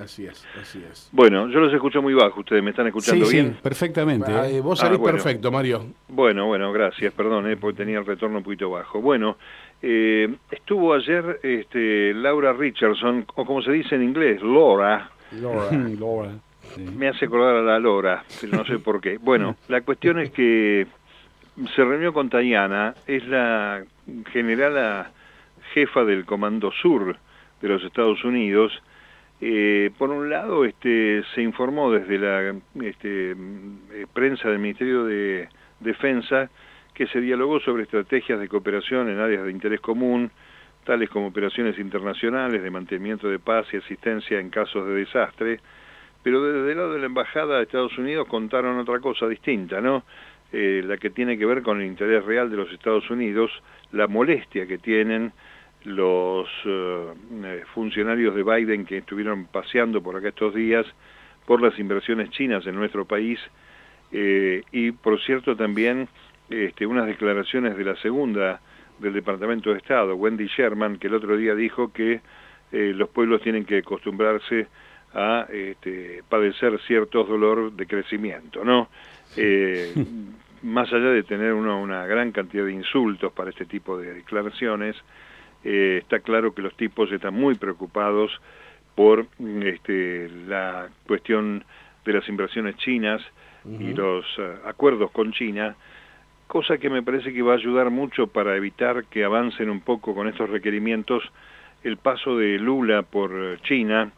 Así 0.00 0.24
es, 0.24 0.46
así 0.60 0.82
es. 0.88 1.08
Bueno, 1.10 1.48
yo 1.48 1.58
los 1.58 1.72
escucho 1.72 2.00
muy 2.00 2.14
bajo, 2.14 2.40
ustedes 2.40 2.62
me 2.62 2.70
están 2.70 2.86
escuchando 2.86 3.28
bien. 3.28 3.54
Sí, 3.54 3.58
perfectamente. 3.60 4.30
¿eh? 4.30 4.60
vos 4.60 4.78
salís 4.78 5.00
ah, 5.00 5.04
perfecto, 5.04 5.50
Mario. 5.50 5.84
Bueno, 6.08 6.46
bueno, 6.46 6.72
gracias, 6.72 7.12
perdón, 7.12 7.50
¿eh? 7.50 7.56
porque 7.56 7.78
tenía 7.78 7.98
el 7.98 8.06
retorno 8.06 8.38
un 8.38 8.44
poquito 8.44 8.70
bajo. 8.70 9.00
Bueno, 9.00 9.36
eh, 9.80 10.32
estuvo 10.50 10.94
ayer 10.94 11.40
este, 11.42 12.14
Laura 12.14 12.52
Richardson, 12.52 13.26
o 13.34 13.44
como 13.44 13.62
se 13.62 13.72
dice 13.72 13.96
en 13.96 14.04
inglés, 14.04 14.40
Laura, 14.42 15.10
Laura. 15.32 16.32
Me 16.96 17.08
hace 17.08 17.26
acordar 17.26 17.56
a 17.56 17.62
la 17.62 17.78
Lora, 17.78 18.24
pero 18.40 18.56
no 18.56 18.64
sé 18.64 18.78
por 18.78 19.00
qué. 19.00 19.18
Bueno, 19.18 19.56
la 19.68 19.82
cuestión 19.82 20.20
es 20.20 20.30
que 20.30 20.86
se 21.74 21.84
reunió 21.84 22.12
con 22.12 22.30
Tayana, 22.30 22.94
es 23.06 23.26
la 23.26 23.84
generala 24.32 25.10
jefa 25.74 26.04
del 26.04 26.24
Comando 26.24 26.70
Sur 26.72 27.16
de 27.60 27.68
los 27.68 27.82
Estados 27.84 28.24
Unidos, 28.24 28.72
Eh, 29.44 29.90
por 29.98 30.10
un 30.10 30.30
lado, 30.30 30.64
este, 30.64 31.24
se 31.34 31.42
informó 31.42 31.90
desde 31.90 32.16
la 32.16 32.54
este, 32.80 33.32
eh, 33.32 34.06
prensa 34.12 34.48
del 34.48 34.60
Ministerio 34.60 35.02
de 35.02 35.48
Defensa 35.80 36.48
que 36.94 37.08
se 37.08 37.20
dialogó 37.20 37.58
sobre 37.58 37.82
estrategias 37.82 38.38
de 38.38 38.46
cooperación 38.46 39.08
en 39.08 39.18
áreas 39.18 39.42
de 39.44 39.50
interés 39.50 39.80
común, 39.80 40.30
tales 40.84 41.10
como 41.10 41.26
operaciones 41.26 41.76
internacionales 41.80 42.62
de 42.62 42.70
mantenimiento 42.70 43.28
de 43.28 43.40
paz 43.40 43.66
y 43.72 43.78
asistencia 43.78 44.38
en 44.38 44.48
casos 44.48 44.86
de 44.86 44.94
desastre, 44.94 45.58
pero 46.22 46.40
desde 46.40 46.70
el 46.70 46.78
lado 46.78 46.92
de 46.92 47.00
la 47.00 47.06
Embajada 47.06 47.56
de 47.56 47.64
Estados 47.64 47.98
Unidos 47.98 48.28
contaron 48.28 48.78
otra 48.78 49.00
cosa 49.00 49.26
distinta, 49.26 49.80
¿no? 49.80 50.04
Eh, 50.52 50.82
la 50.84 50.98
que 50.98 51.08
tiene 51.08 51.38
que 51.38 51.46
ver 51.46 51.62
con 51.62 51.80
el 51.80 51.86
interés 51.86 52.24
real 52.26 52.50
de 52.50 52.58
los 52.58 52.70
Estados 52.72 53.08
Unidos, 53.10 53.50
la 53.90 54.06
molestia 54.06 54.66
que 54.66 54.76
tienen 54.76 55.32
los 55.84 56.46
eh, 56.66 57.12
eh, 57.44 57.62
funcionarios 57.72 58.34
de 58.34 58.42
Biden 58.42 58.84
que 58.84 58.98
estuvieron 58.98 59.46
paseando 59.46 60.02
por 60.02 60.14
acá 60.14 60.28
estos 60.28 60.54
días 60.54 60.84
por 61.46 61.62
las 61.62 61.78
inversiones 61.78 62.30
chinas 62.30 62.66
en 62.66 62.74
nuestro 62.74 63.04
país 63.04 63.40
y 64.14 64.92
por 64.92 65.18
cierto 65.22 65.56
también 65.56 66.06
este, 66.50 66.84
unas 66.84 67.06
declaraciones 67.06 67.78
de 67.78 67.84
la 67.84 67.96
segunda 67.96 68.60
del 68.98 69.14
Departamento 69.14 69.70
de 69.70 69.78
Estado, 69.78 70.14
Wendy 70.16 70.48
Sherman, 70.48 70.98
que 70.98 71.06
el 71.06 71.14
otro 71.14 71.34
día 71.34 71.54
dijo 71.54 71.94
que 71.94 72.20
los 72.72 73.08
pueblos 73.08 73.40
tienen 73.40 73.64
que 73.64 73.78
acostumbrarse 73.78 74.66
a 75.14 75.46
este, 75.50 76.22
padecer 76.28 76.78
ciertos 76.86 77.28
dolores 77.28 77.76
de 77.76 77.86
crecimiento, 77.86 78.64
¿no? 78.64 78.88
Eh, 79.36 79.92
más 80.62 80.92
allá 80.92 81.10
de 81.10 81.22
tener 81.22 81.52
una 81.52 82.06
gran 82.06 82.32
cantidad 82.32 82.64
de 82.64 82.72
insultos 82.72 83.32
para 83.32 83.50
este 83.50 83.66
tipo 83.66 83.98
de 83.98 84.14
declaraciones, 84.14 84.96
eh, 85.64 85.98
está 86.02 86.20
claro 86.20 86.54
que 86.54 86.62
los 86.62 86.76
tipos 86.76 87.10
están 87.12 87.34
muy 87.34 87.54
preocupados 87.54 88.30
por 88.94 89.26
este, 89.38 90.28
la 90.46 90.88
cuestión 91.06 91.64
de 92.04 92.12
las 92.12 92.28
inversiones 92.28 92.76
chinas 92.76 93.22
y 93.64 93.94
los 93.94 94.24
eh, 94.38 94.54
acuerdos 94.66 95.12
con 95.12 95.32
China, 95.32 95.76
cosa 96.48 96.78
que 96.78 96.90
me 96.90 97.02
parece 97.02 97.32
que 97.32 97.42
va 97.42 97.52
a 97.52 97.56
ayudar 97.56 97.90
mucho 97.90 98.26
para 98.26 98.56
evitar 98.56 99.04
que 99.04 99.24
avancen 99.24 99.70
un 99.70 99.80
poco 99.80 100.14
con 100.14 100.26
estos 100.26 100.50
requerimientos 100.50 101.22
el 101.84 101.96
paso 101.96 102.36
de 102.36 102.58
Lula 102.58 103.02
por 103.02 103.60
China, 103.62 104.10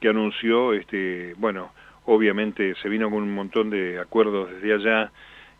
que 0.00 0.08
anunció, 0.08 0.72
este, 0.72 1.34
bueno, 1.36 1.72
obviamente 2.06 2.74
se 2.76 2.88
vino 2.88 3.10
con 3.10 3.22
un 3.22 3.34
montón 3.34 3.70
de 3.70 3.98
acuerdos 3.98 4.50
desde 4.50 4.74
allá 4.74 5.12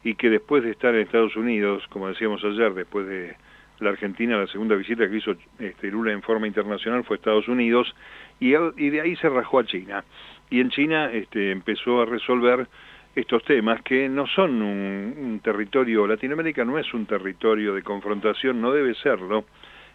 y 0.06 0.14
que 0.14 0.30
después 0.30 0.62
de 0.62 0.70
estar 0.70 0.94
en 0.94 1.00
Estados 1.00 1.34
Unidos, 1.34 1.82
como 1.88 2.06
decíamos 2.06 2.40
ayer, 2.44 2.72
después 2.75 3.08
de 3.08 3.34
la 3.80 3.90
Argentina, 3.90 4.38
la 4.38 4.46
segunda 4.46 4.76
visita 4.76 5.10
que 5.10 5.16
hizo 5.16 5.34
este, 5.58 5.90
Lula 5.90 6.12
en 6.12 6.22
forma 6.22 6.46
internacional 6.46 7.02
fue 7.02 7.16
Estados 7.16 7.48
Unidos 7.48 7.92
y, 8.38 8.52
de 8.52 9.00
ahí 9.00 9.16
se 9.16 9.28
rajó 9.28 9.58
a 9.58 9.64
China. 9.64 10.04
Y 10.48 10.60
en 10.60 10.70
China 10.70 11.10
este, 11.12 11.50
empezó 11.50 12.02
a 12.02 12.04
resolver 12.04 12.68
estos 13.16 13.42
temas 13.42 13.82
que 13.82 14.08
no 14.08 14.28
son 14.28 14.62
un, 14.62 15.14
un, 15.18 15.40
territorio, 15.40 16.06
Latinoamérica 16.06 16.64
no 16.64 16.78
es 16.78 16.94
un 16.94 17.06
territorio 17.06 17.75
de 17.75 17.82
confrontación, 17.82 18.60
no 18.60 18.70
debe 18.70 18.94
serlo, 18.94 19.44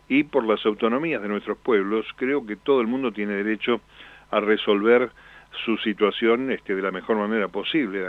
y 0.09 0.25
por 0.25 0.45
las 0.45 0.65
autonomías 0.65 1.21
de 1.21 1.29
nuestros 1.29 1.57
pueblos, 1.57 2.05
creo 2.17 2.45
que 2.45 2.57
todo 2.57 2.81
el 2.81 2.87
mundo 2.87 3.13
tiene 3.13 3.35
derecho 3.35 3.79
a 4.29 4.41
resolver 4.41 5.09
su 5.65 5.77
situación 5.77 6.51
este, 6.51 6.75
de 6.75 6.81
la 6.81 6.91
mejor 6.91 7.17
manera 7.17 7.47
posible, 7.47 8.07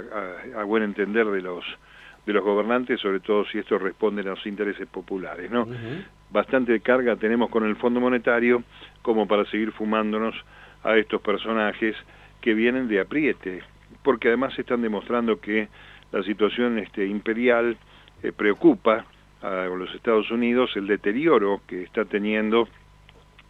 a, 0.57 0.65
buen 0.65 0.83
entender 0.83 1.27
de 1.27 1.43
los 1.43 1.65
de 2.27 2.33
los 2.33 2.45
gobernantes, 2.45 3.01
sobre 3.01 3.21
todo 3.21 3.45
si 3.47 3.59
esto 3.59 3.79
responde 3.79 4.23
a 4.23 4.27
los 4.27 4.47
intereses 4.47 4.87
populares, 4.87 5.51
¿no? 5.51 5.67
Bastante 6.31 6.79
carga 6.81 7.17
tenemos 7.17 7.51
con 7.51 7.65
el 7.65 7.77
Fondo 7.77 8.01
Monetario 8.01 8.63
como 9.03 9.27
para 9.27 9.45
seguir 9.47 9.73
fumándonos 9.73 10.35
a 10.85 10.97
estos 10.97 11.21
personajes 11.21 11.97
que 12.41 12.55
vienen 12.55 12.89
de 12.89 13.01
apriete, 13.01 13.63
porque 14.03 14.29
además 14.29 14.59
están 14.59 14.83
demostrando 14.83 15.41
que 15.41 15.69
la 16.13 16.23
situación 16.23 16.79
este, 16.79 17.07
imperial 17.07 17.77
eh, 18.23 18.33
preocupa 18.33 19.05
a 19.41 19.65
los 19.67 19.93
Estados 19.95 20.31
Unidos, 20.31 20.71
el 20.77 20.87
deterioro 20.87 21.63
que 21.67 21.83
está 21.83 22.05
teniendo 22.05 22.69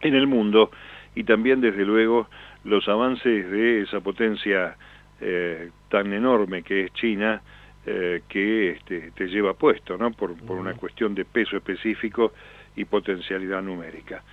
en 0.01 0.15
el 0.15 0.25
mundo 0.25 0.71
y 1.13 1.23
también 1.23 1.61
desde 1.61 1.85
luego 1.85 2.27
los 2.63 2.87
avances 2.87 3.49
de 3.51 3.81
esa 3.81 3.99
potencia 3.99 4.75
eh, 5.21 5.69
tan 5.89 6.11
enorme 6.11 6.63
que 6.63 6.85
es 6.85 6.93
China, 6.93 7.41
eh, 7.85 8.21
que 8.27 8.71
este, 8.71 9.11
te 9.11 9.27
lleva 9.27 9.53
puesto, 9.53 9.97
¿no? 9.97 10.11
Por, 10.11 10.35
por 10.35 10.57
una 10.57 10.73
cuestión 10.73 11.15
de 11.15 11.25
peso 11.25 11.57
específico 11.57 12.33
y 12.75 12.85
potencialidad 12.85 13.61
numérica. 13.61 14.23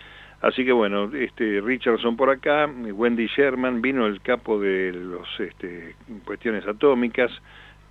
Así 0.43 0.65
que 0.65 0.73
bueno, 0.73 1.11
este 1.15 1.61
Richardson 1.61 2.17
por 2.17 2.31
acá, 2.31 2.67
Wendy 2.67 3.27
Sherman, 3.27 3.83
vino 3.83 4.07
el 4.07 4.23
capo 4.23 4.59
de 4.59 4.93
los 4.93 5.29
este, 5.39 5.95
cuestiones 6.25 6.67
atómicas, 6.67 7.31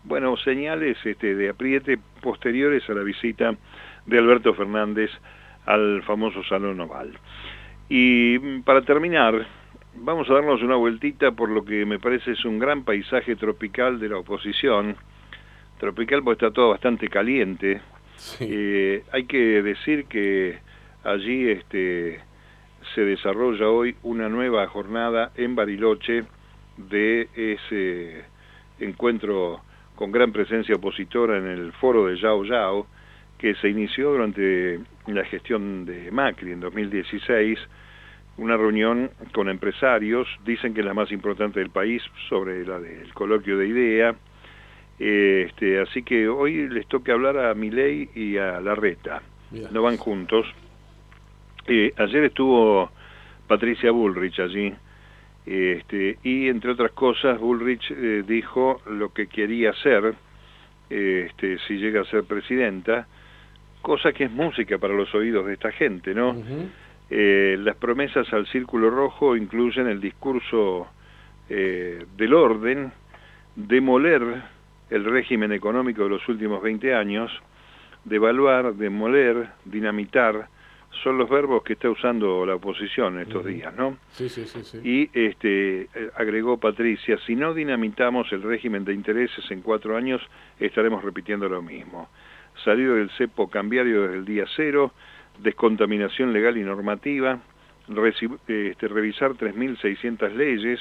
bueno, 0.04 0.36
señales 0.38 0.98
este, 1.06 1.36
de 1.36 1.50
apriete 1.50 2.00
posteriores 2.22 2.90
a 2.90 2.94
la 2.94 3.04
visita 3.04 3.56
de 4.06 4.18
Alberto 4.18 4.56
Fernández 4.56 5.12
al 5.66 6.02
famoso 6.04 6.44
Salón 6.46 6.80
Oval. 6.82 7.12
Y 7.88 8.40
para 8.62 8.82
terminar, 8.82 9.46
vamos 9.96 10.28
a 10.30 10.34
darnos 10.34 10.64
una 10.64 10.76
vueltita 10.76 11.32
por 11.32 11.50
lo 11.50 11.64
que 11.64 11.86
me 11.86 12.00
parece 12.00 12.32
es 12.32 12.46
un 12.46 12.58
gran 12.58 12.84
paisaje 12.84 13.36
tropical 13.36 14.00
de 14.00 14.10
la 14.10 14.18
oposición. 14.18 14.96
Tropical 15.80 16.24
porque 16.24 16.46
está 16.46 16.54
todo 16.54 16.70
bastante 16.70 17.08
caliente. 17.08 17.82
Eh, 18.42 19.02
hay 19.14 19.24
que 19.26 19.62
decir 19.62 20.04
que 20.06 20.60
allí 21.06 21.50
este, 21.50 22.20
se 22.94 23.02
desarrolla 23.02 23.70
hoy 23.70 23.96
una 24.04 24.28
nueva 24.28 24.68
jornada 24.68 25.32
en 25.38 25.56
Bariloche 25.56 26.26
de 26.76 27.30
ese 27.34 28.26
encuentro 28.80 29.62
con 29.96 30.12
gran 30.12 30.34
presencia 30.34 30.76
opositora 30.76 31.38
en 31.38 31.48
el 31.48 31.72
foro 31.72 32.08
de 32.08 32.18
Yao 32.18 32.44
Yao, 32.44 32.88
que 33.38 33.56
se 33.56 33.70
inició 33.70 34.12
durante 34.12 34.82
la 35.08 35.24
gestión 35.24 35.86
de 35.86 36.12
Macri 36.12 36.52
en 36.52 36.60
2016 36.60 37.58
una 38.40 38.56
reunión 38.56 39.12
con 39.34 39.50
empresarios, 39.50 40.28
dicen 40.46 40.74
que 40.74 40.80
es 40.80 40.86
la 40.86 40.94
más 40.94 41.12
importante 41.12 41.60
del 41.60 41.70
país, 41.70 42.02
sobre 42.30 42.66
la 42.66 42.80
del 42.80 43.14
coloquio 43.14 43.58
de 43.58 43.68
idea. 43.68 44.16
Este, 45.00 45.80
así 45.80 46.04
que 46.04 46.28
hoy 46.28 46.68
les 46.68 46.86
toca 46.88 47.14
hablar 47.14 47.38
a 47.38 47.54
Milei 47.54 48.10
y 48.14 48.38
a 48.38 48.60
Larreta, 48.60 49.22
no 49.72 49.82
van 49.82 49.98
juntos. 49.98 50.46
Eh, 51.68 51.94
ayer 51.98 52.26
estuvo 52.26 52.92
Patricia 53.48 53.92
Bullrich 53.92 54.40
allí, 54.40 54.74
este, 55.46 56.18
y 56.24 56.48
entre 56.50 56.72
otras 56.72 56.92
cosas 56.92 57.40
Bullrich 57.40 57.90
eh, 57.92 58.24
dijo 58.28 58.82
lo 58.88 59.14
que 59.14 59.28
quería 59.28 59.72
hacer 59.72 60.16
este, 60.90 61.60
si 61.60 61.78
llega 61.78 62.02
a 62.02 62.06
ser 62.06 62.24
presidenta, 62.24 63.08
cosa 63.82 64.12
que 64.12 64.26
es 64.26 64.32
música 64.32 64.78
para 64.78 64.94
los 64.94 65.14
oídos 65.16 65.46
de 65.46 65.54
esta 65.54 65.72
gente, 65.72 66.14
¿no? 66.14 66.36
Eh, 67.10 67.58
las 67.60 67.76
promesas 67.76 68.32
al 68.34 68.46
Círculo 68.48 68.90
Rojo 68.90 69.36
incluyen 69.36 69.88
el 69.88 70.02
discurso 70.02 70.88
eh, 71.50 72.06
del 72.18 72.34
orden, 72.34 72.92
demoler 73.56 74.22
el 74.90 75.06
régimen 75.06 75.52
económico 75.52 76.04
de 76.04 76.10
los 76.10 76.28
últimos 76.28 76.62
20 76.62 76.94
años, 76.96 77.32
devaluar, 78.06 78.74
demoler, 78.76 79.50
dinamitar, 79.66 80.48
son 81.04 81.18
los 81.18 81.30
verbos 81.30 81.64
que 81.64 81.74
está 81.74 81.90
usando 81.90 82.46
la 82.46 82.56
oposición 82.56 83.20
estos 83.20 83.46
días, 83.46 83.74
¿no? 83.76 83.98
Sí, 84.12 84.28
sí, 84.28 84.46
sí, 84.46 84.64
sí. 84.64 84.80
Y 84.84 85.10
este, 85.14 85.88
agregó 86.16 86.58
Patricia, 86.58 87.18
si 87.26 87.36
no 87.36 87.54
dinamitamos 87.54 88.32
el 88.32 88.42
régimen 88.42 88.84
de 88.86 88.94
intereses 88.94 89.50
en 89.52 89.62
cuatro 89.62 89.96
años, 89.96 90.22
estaremos 90.60 91.04
repitiendo 91.04 91.48
lo 91.48 91.62
mismo. 91.62 92.10
Salido 92.64 92.96
del 92.96 93.10
cepo 93.12 93.50
cambiario 93.50 94.02
desde 94.02 94.18
el 94.18 94.26
día 94.26 94.46
cero, 94.56 94.92
descontaminación 95.38 96.34
legal 96.34 96.58
y 96.58 96.64
normativa, 96.64 97.40
este, 98.48 98.88
revisar 98.88 99.34
3.600 99.34 100.34
leyes, 100.34 100.80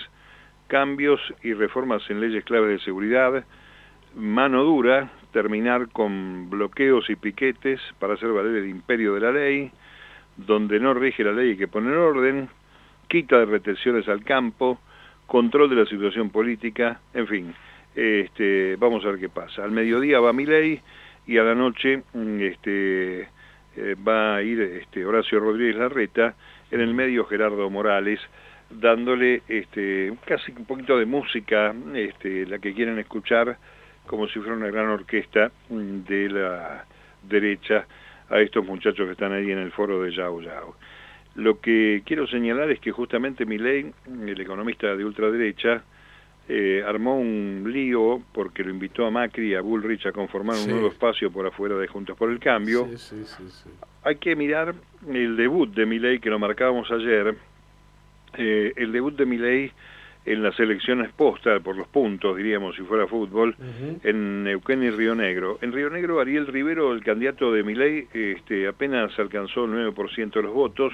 cambios 0.67 1.21
y 1.43 1.53
reformas 1.53 2.03
en 2.11 2.21
leyes 2.21 2.45
claves 2.45 2.71
de 2.71 2.85
seguridad, 2.85 3.45
mano 4.19 4.65
dura, 4.65 5.11
terminar 5.33 5.89
con 5.91 6.51
bloqueos 6.51 7.09
y 7.09 7.17
piquetes 7.17 7.81
para 7.99 8.15
hacer 8.15 8.31
valer 8.33 8.57
el 8.57 8.69
imperio 8.69 9.15
de 9.15 9.21
la 9.21 9.33
ley, 9.33 9.71
donde 10.37 10.81
no 10.81 10.95
rige 10.95 11.25
la 11.25 11.33
ley 11.33 11.51
hay 11.51 11.57
que 11.57 11.69
poner 11.69 11.95
orden, 11.95 12.49
quita 13.09 13.39
de 13.39 13.47
retenciones 13.47 14.09
al 14.09 14.25
campo, 14.25 14.79
control 15.27 15.71
de 15.71 15.77
la 15.77 15.87
situación 15.87 16.31
política, 16.31 17.01
en 17.15 17.27
fin, 17.27 17.55
este, 17.95 18.77
vamos 18.77 19.05
a 19.05 19.09
ver 19.09 19.21
qué 19.21 19.29
pasa. 19.29 19.65
Al 19.65 19.71
mediodía 19.71 20.21
va 20.21 20.33
mi 20.33 20.47
ley 20.47 20.81
y 21.27 21.39
a 21.39 21.45
la 21.45 21.55
noche 21.55 22.03
mm, 22.15 22.41
este, 22.41 23.21
eh, 23.77 23.97
va 24.07 24.37
a 24.37 24.43
ir 24.43 24.61
este, 24.61 25.05
Horacio 25.05 25.41
Rodríguez 25.41 25.77
Larreta, 25.77 26.35
en 26.71 26.81
el 26.81 26.95
medio 26.95 27.25
Gerardo 27.25 27.71
Morales, 27.71 28.21
dándole 28.71 29.43
este, 29.49 30.13
casi 30.27 30.53
un 30.53 30.65
poquito 30.65 30.99
de 30.99 31.07
música, 31.07 31.75
este, 31.95 32.47
la 32.47 32.59
que 32.59 32.75
quieren 32.75 32.99
escuchar, 32.99 33.57
como 34.09 34.27
si 34.27 34.41
fuera 34.41 34.55
una 34.55 34.67
gran 34.67 34.89
orquesta 34.89 35.53
de 35.71 36.29
la 36.29 36.85
derecha 37.23 37.87
a 38.29 38.41
estos 38.41 38.65
muchachos 38.65 39.07
que 39.07 39.13
están 39.13 39.33
ahí 39.33 39.51
en 39.51 39.59
el 39.59 39.71
foro 39.71 40.03
de 40.03 40.13
Yao 40.13 40.41
Yao. 40.43 40.75
Lo 41.37 41.61
que 41.61 42.03
quiero 42.05 42.27
señalar 42.27 42.71
es 42.71 42.81
que 42.81 42.91
justamente 42.91 43.47
Milei, 43.47 43.93
el 44.27 44.41
economista 44.41 44.97
de 44.97 45.05
ultraderecha, 45.05 45.85
eh, 46.49 46.83
armó 46.85 47.19
un 47.21 47.65
lío 47.67 48.23
porque 48.33 48.65
lo 48.65 48.71
invitó 48.71 49.07
a 49.07 49.11
Macri 49.11 49.51
y 49.51 49.55
a 49.55 49.61
Bullrich 49.61 50.07
a 50.07 50.13
conformar 50.13 50.57
un 50.57 50.71
nuevo 50.71 50.89
espacio 50.89 51.31
por 51.31 51.47
afuera 51.47 51.77
de 51.77 51.87
Juntos 51.87 52.17
por 52.17 52.31
el 52.31 52.41
Cambio. 52.41 52.89
Hay 54.03 54.17
que 54.17 54.35
mirar 54.35 54.75
el 55.07 55.37
debut 55.37 55.73
de 55.75 55.85
Milei 55.85 56.19
que 56.19 56.31
lo 56.31 56.39
marcábamos 56.39 56.91
ayer. 56.91 57.37
Eh, 58.37 58.73
el 58.77 58.93
debut 58.93 59.15
de 59.15 59.27
Milei 59.27 59.73
en 60.29 60.43
las 60.43 60.61
elecciones 60.61 61.11
posta, 61.13 61.59
por 61.61 61.75
los 61.75 61.89
puntos, 61.89 62.37
diríamos, 62.37 62.77
si 62.77 62.83
fuera 62.83 63.07
fútbol, 63.07 63.57
en 64.05 64.45
Neuquén 64.45 64.83
y 64.83 64.91
Río 64.91 65.15
Negro. 65.15 65.59
En 65.63 65.73
Río 65.73 65.89
Negro, 65.89 66.21
Ariel 66.21 66.47
Rivero, 66.47 66.93
el 66.93 67.03
candidato 67.03 67.51
de 67.51 67.63
Milei, 67.63 68.07
este, 68.13 68.69
apenas 68.69 69.19
alcanzó 69.19 69.65
el 69.65 69.95
9% 69.95 70.31
de 70.33 70.43
los 70.43 70.53
votos, 70.53 70.93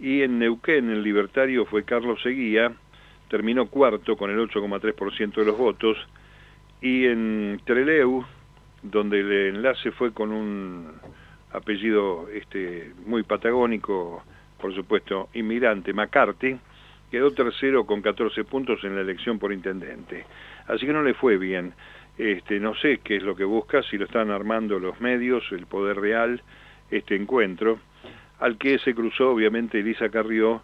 y 0.00 0.22
en 0.22 0.40
Neuquén, 0.40 0.90
el 0.90 1.04
libertario, 1.04 1.66
fue 1.66 1.84
Carlos 1.84 2.20
Seguía, 2.20 2.72
terminó 3.28 3.66
cuarto 3.66 4.16
con 4.16 4.30
el 4.30 4.38
8,3% 4.38 5.34
de 5.34 5.44
los 5.44 5.56
votos, 5.56 5.96
y 6.80 7.06
en 7.06 7.60
Treleu, 7.64 8.24
donde 8.82 9.20
el 9.20 9.32
enlace 9.54 9.92
fue 9.92 10.12
con 10.12 10.32
un 10.32 10.88
apellido 11.52 12.28
este, 12.28 12.92
muy 13.06 13.22
patagónico, 13.22 14.24
por 14.58 14.74
supuesto, 14.74 15.28
inmigrante, 15.32 15.92
McCarthy, 15.92 16.58
quedó 17.12 17.30
tercero 17.32 17.84
con 17.84 18.00
14 18.00 18.42
puntos 18.44 18.82
en 18.84 18.96
la 18.96 19.02
elección 19.02 19.38
por 19.38 19.52
intendente. 19.52 20.24
Así 20.66 20.86
que 20.86 20.94
no 20.94 21.02
le 21.02 21.12
fue 21.12 21.36
bien. 21.36 21.74
Este, 22.16 22.58
no 22.58 22.74
sé 22.74 23.00
qué 23.04 23.16
es 23.16 23.22
lo 23.22 23.36
que 23.36 23.44
busca, 23.44 23.82
si 23.82 23.98
lo 23.98 24.06
están 24.06 24.30
armando 24.30 24.78
los 24.78 24.98
medios, 24.98 25.44
el 25.52 25.66
poder 25.66 26.00
real, 26.00 26.42
este 26.90 27.14
encuentro, 27.14 27.80
al 28.40 28.56
que 28.56 28.78
se 28.78 28.94
cruzó 28.94 29.30
obviamente 29.30 29.80
Elisa 29.80 30.08
Carrió, 30.08 30.62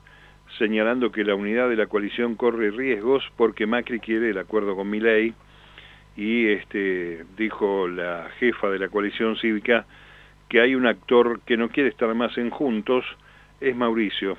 señalando 0.56 1.12
que 1.12 1.22
la 1.22 1.34
unidad 1.34 1.68
de 1.68 1.76
la 1.76 1.86
coalición 1.86 2.34
corre 2.34 2.70
riesgos 2.70 3.30
porque 3.36 3.66
Macri 3.66 4.00
quiere 4.00 4.30
el 4.30 4.38
acuerdo 4.38 4.74
con 4.74 4.88
Milei 4.88 5.34
y 6.16 6.46
este, 6.46 7.26
dijo 7.36 7.88
la 7.88 8.30
jefa 8.38 8.70
de 8.70 8.78
la 8.78 8.88
coalición 8.88 9.36
cívica 9.36 9.84
que 10.48 10.62
hay 10.62 10.74
un 10.74 10.86
actor 10.86 11.40
que 11.44 11.58
no 11.58 11.68
quiere 11.68 11.90
estar 11.90 12.14
más 12.14 12.38
en 12.38 12.48
juntos, 12.48 13.04
es 13.60 13.76
Mauricio. 13.76 14.38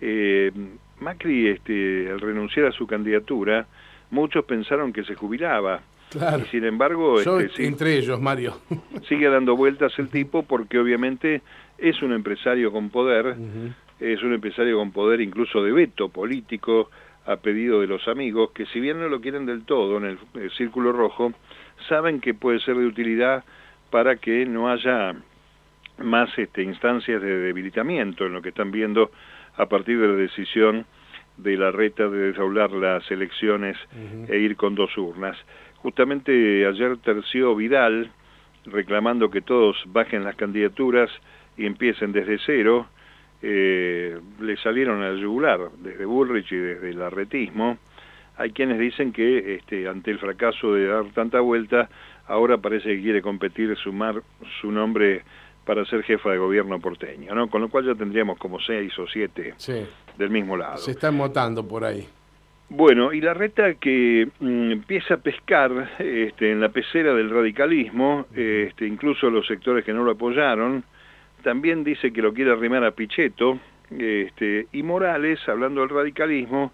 Eh, 0.00 0.52
Macri, 1.00 1.48
este, 1.48 2.10
al 2.10 2.20
renunciar 2.20 2.66
a 2.66 2.72
su 2.72 2.86
candidatura, 2.86 3.66
muchos 4.10 4.44
pensaron 4.44 4.92
que 4.92 5.04
se 5.04 5.14
jubilaba. 5.14 5.80
Claro. 6.10 6.42
Y 6.44 6.48
sin 6.48 6.64
embargo, 6.64 7.20
este, 7.20 7.66
entre 7.66 7.98
ellos, 7.98 8.20
Mario. 8.20 8.58
sigue 9.08 9.28
dando 9.28 9.56
vueltas 9.56 9.92
el 9.98 10.08
tipo 10.08 10.42
porque 10.42 10.78
obviamente 10.78 11.42
es 11.76 12.02
un 12.02 12.12
empresario 12.12 12.72
con 12.72 12.88
poder, 12.88 13.36
es 14.00 14.22
un 14.22 14.32
empresario 14.32 14.78
con 14.78 14.90
poder 14.90 15.20
incluso 15.20 15.62
de 15.62 15.70
veto 15.72 16.08
político 16.08 16.90
a 17.26 17.36
pedido 17.36 17.82
de 17.82 17.86
los 17.86 18.08
amigos, 18.08 18.52
que 18.52 18.64
si 18.66 18.80
bien 18.80 18.98
no 18.98 19.08
lo 19.08 19.20
quieren 19.20 19.44
del 19.44 19.64
todo 19.64 19.98
en 19.98 20.06
el, 20.06 20.18
el 20.34 20.50
círculo 20.52 20.92
rojo, 20.92 21.34
saben 21.88 22.20
que 22.20 22.32
puede 22.32 22.58
ser 22.60 22.76
de 22.76 22.86
utilidad 22.86 23.44
para 23.90 24.16
que 24.16 24.46
no 24.46 24.70
haya 24.70 25.14
más 25.98 26.30
este, 26.38 26.62
instancias 26.62 27.20
de 27.20 27.38
debilitamiento 27.38 28.26
en 28.26 28.32
lo 28.32 28.42
que 28.42 28.50
están 28.50 28.70
viendo 28.70 29.10
a 29.58 29.66
partir 29.66 30.00
de 30.00 30.08
la 30.08 30.14
decisión 30.14 30.86
de 31.36 31.56
la 31.56 31.70
reta 31.70 32.08
de 32.08 32.28
desdoblar 32.32 32.70
las 32.72 33.08
elecciones 33.10 33.76
e 34.28 34.38
ir 34.38 34.56
con 34.56 34.74
dos 34.74 34.96
urnas. 34.96 35.36
Justamente 35.76 36.66
ayer 36.66 36.96
terció 36.98 37.54
Vidal 37.54 38.10
reclamando 38.64 39.30
que 39.30 39.40
todos 39.40 39.76
bajen 39.86 40.24
las 40.24 40.36
candidaturas 40.36 41.10
y 41.56 41.66
empiecen 41.66 42.12
desde 42.12 42.38
cero, 42.44 42.86
eh, 43.42 44.18
le 44.40 44.56
salieron 44.58 45.02
al 45.02 45.18
yugular 45.20 45.60
desde 45.78 46.04
Bullrich 46.04 46.50
y 46.52 46.56
desde 46.56 46.90
el 46.90 47.02
arretismo. 47.02 47.78
Hay 48.36 48.50
quienes 48.50 48.78
dicen 48.78 49.12
que 49.12 49.56
este, 49.56 49.88
ante 49.88 50.10
el 50.10 50.18
fracaso 50.18 50.74
de 50.74 50.86
dar 50.86 51.06
tanta 51.12 51.40
vuelta, 51.40 51.88
ahora 52.26 52.58
parece 52.58 52.96
que 52.96 53.02
quiere 53.02 53.22
competir, 53.22 53.76
sumar 53.76 54.22
su 54.60 54.70
nombre 54.70 55.22
para 55.68 55.84
ser 55.84 56.02
jefa 56.02 56.30
de 56.30 56.38
gobierno 56.38 56.80
porteño, 56.80 57.34
¿no? 57.34 57.50
Con 57.50 57.60
lo 57.60 57.68
cual 57.68 57.84
ya 57.84 57.94
tendríamos 57.94 58.38
como 58.38 58.58
seis 58.58 58.98
o 58.98 59.06
siete 59.06 59.52
del 60.16 60.30
mismo 60.30 60.56
lado. 60.56 60.78
Se 60.78 60.92
están 60.92 61.18
votando 61.18 61.68
por 61.68 61.84
ahí. 61.84 62.08
Bueno, 62.70 63.12
y 63.12 63.20
la 63.20 63.34
reta 63.34 63.74
que 63.74 64.26
mm, 64.40 64.72
empieza 64.72 65.14
a 65.14 65.16
pescar 65.18 65.90
este, 65.98 66.52
en 66.52 66.62
la 66.62 66.70
pecera 66.70 67.12
del 67.12 67.28
radicalismo, 67.28 68.24
este, 68.34 68.86
incluso 68.86 69.28
los 69.28 69.46
sectores 69.46 69.84
que 69.84 69.92
no 69.92 70.04
lo 70.04 70.12
apoyaron, 70.12 70.84
también 71.42 71.84
dice 71.84 72.14
que 72.14 72.22
lo 72.22 72.32
quiere 72.32 72.50
arrimar 72.50 72.82
a 72.84 72.92
Pichetto, 72.92 73.58
este, 73.90 74.68
y 74.72 74.82
Morales, 74.82 75.38
hablando 75.46 75.82
del 75.82 75.90
radicalismo, 75.90 76.72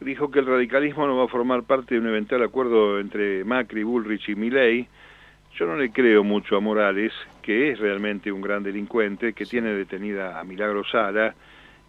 dijo 0.00 0.32
que 0.32 0.40
el 0.40 0.46
radicalismo 0.46 1.06
no 1.06 1.18
va 1.18 1.26
a 1.26 1.28
formar 1.28 1.62
parte 1.62 1.94
de 1.94 2.00
un 2.00 2.08
eventual 2.08 2.42
acuerdo 2.42 2.98
entre 2.98 3.44
Macri, 3.44 3.84
Bullrich 3.84 4.28
y 4.28 4.34
Milei, 4.34 4.88
yo 5.54 5.66
no 5.66 5.76
le 5.76 5.90
creo 5.90 6.24
mucho 6.24 6.56
a 6.56 6.60
Morales, 6.60 7.12
que 7.42 7.70
es 7.70 7.78
realmente 7.78 8.32
un 8.32 8.40
gran 8.40 8.62
delincuente, 8.62 9.32
que 9.32 9.46
tiene 9.46 9.72
detenida 9.72 10.40
a 10.40 10.44
Milagro 10.44 10.84
Sala 10.84 11.34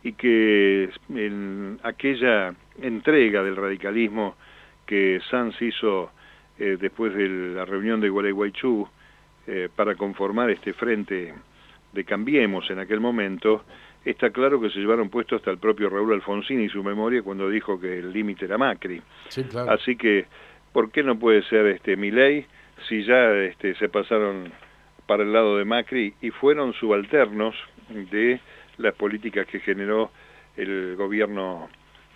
y 0.03 0.13
que 0.13 0.89
en 1.09 1.79
aquella 1.81 2.53
entrega 2.79 3.43
del 3.43 3.55
radicalismo 3.55 4.35
que 4.85 5.19
Sanz 5.31 5.59
hizo 5.61 6.11
eh, 6.59 6.77
después 6.79 7.15
de 7.15 7.27
la 7.27 7.65
reunión 7.65 7.99
de 7.99 8.09
Gualeguaychú 8.09 8.87
eh, 9.47 9.69
para 9.75 9.95
conformar 9.95 10.51
este 10.51 10.73
frente 10.73 11.33
de 11.91 12.03
Cambiemos 12.03 12.69
en 12.69 12.79
aquel 12.79 12.99
momento, 12.99 13.63
está 14.03 14.29
claro 14.29 14.61
que 14.61 14.69
se 14.69 14.79
llevaron 14.79 15.09
puesto 15.09 15.35
hasta 15.37 15.49
el 15.49 15.57
propio 15.57 15.89
Raúl 15.89 16.13
Alfonsín 16.13 16.61
y 16.61 16.69
su 16.69 16.83
memoria 16.83 17.23
cuando 17.23 17.49
dijo 17.49 17.79
que 17.79 17.97
el 17.97 18.13
límite 18.13 18.45
era 18.45 18.59
Macri. 18.59 19.01
Así 19.69 19.95
que, 19.95 20.25
¿por 20.71 20.91
qué 20.91 21.01
no 21.01 21.17
puede 21.17 21.41
ser 21.43 21.65
este 21.67 21.95
ley 21.95 22.45
si 22.87 23.03
ya 23.03 23.33
este, 23.33 23.75
se 23.75 23.89
pasaron 23.89 24.51
para 25.05 25.23
el 25.23 25.33
lado 25.33 25.57
de 25.57 25.65
Macri 25.65 26.13
y 26.21 26.31
fueron 26.31 26.73
subalternos 26.73 27.55
de 27.89 28.39
las 28.77 28.93
políticas 28.95 29.47
que 29.47 29.59
generó 29.59 30.11
el 30.57 30.95
gobierno 30.95 31.69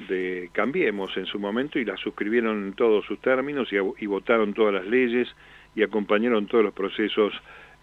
de 0.07 0.49
Cambiemos 0.53 1.15
en 1.17 1.25
su 1.25 1.39
momento 1.39 1.77
y 1.77 1.85
las 1.85 1.99
suscribieron 1.99 2.67
en 2.67 2.73
todos 2.73 3.05
sus 3.05 3.19
términos 3.19 3.69
y, 3.71 4.05
votaron 4.05 4.53
todas 4.53 4.73
las 4.73 4.85
leyes 4.85 5.27
y 5.75 5.83
acompañaron 5.83 6.47
todos 6.47 6.63
los 6.63 6.73
procesos 6.73 7.33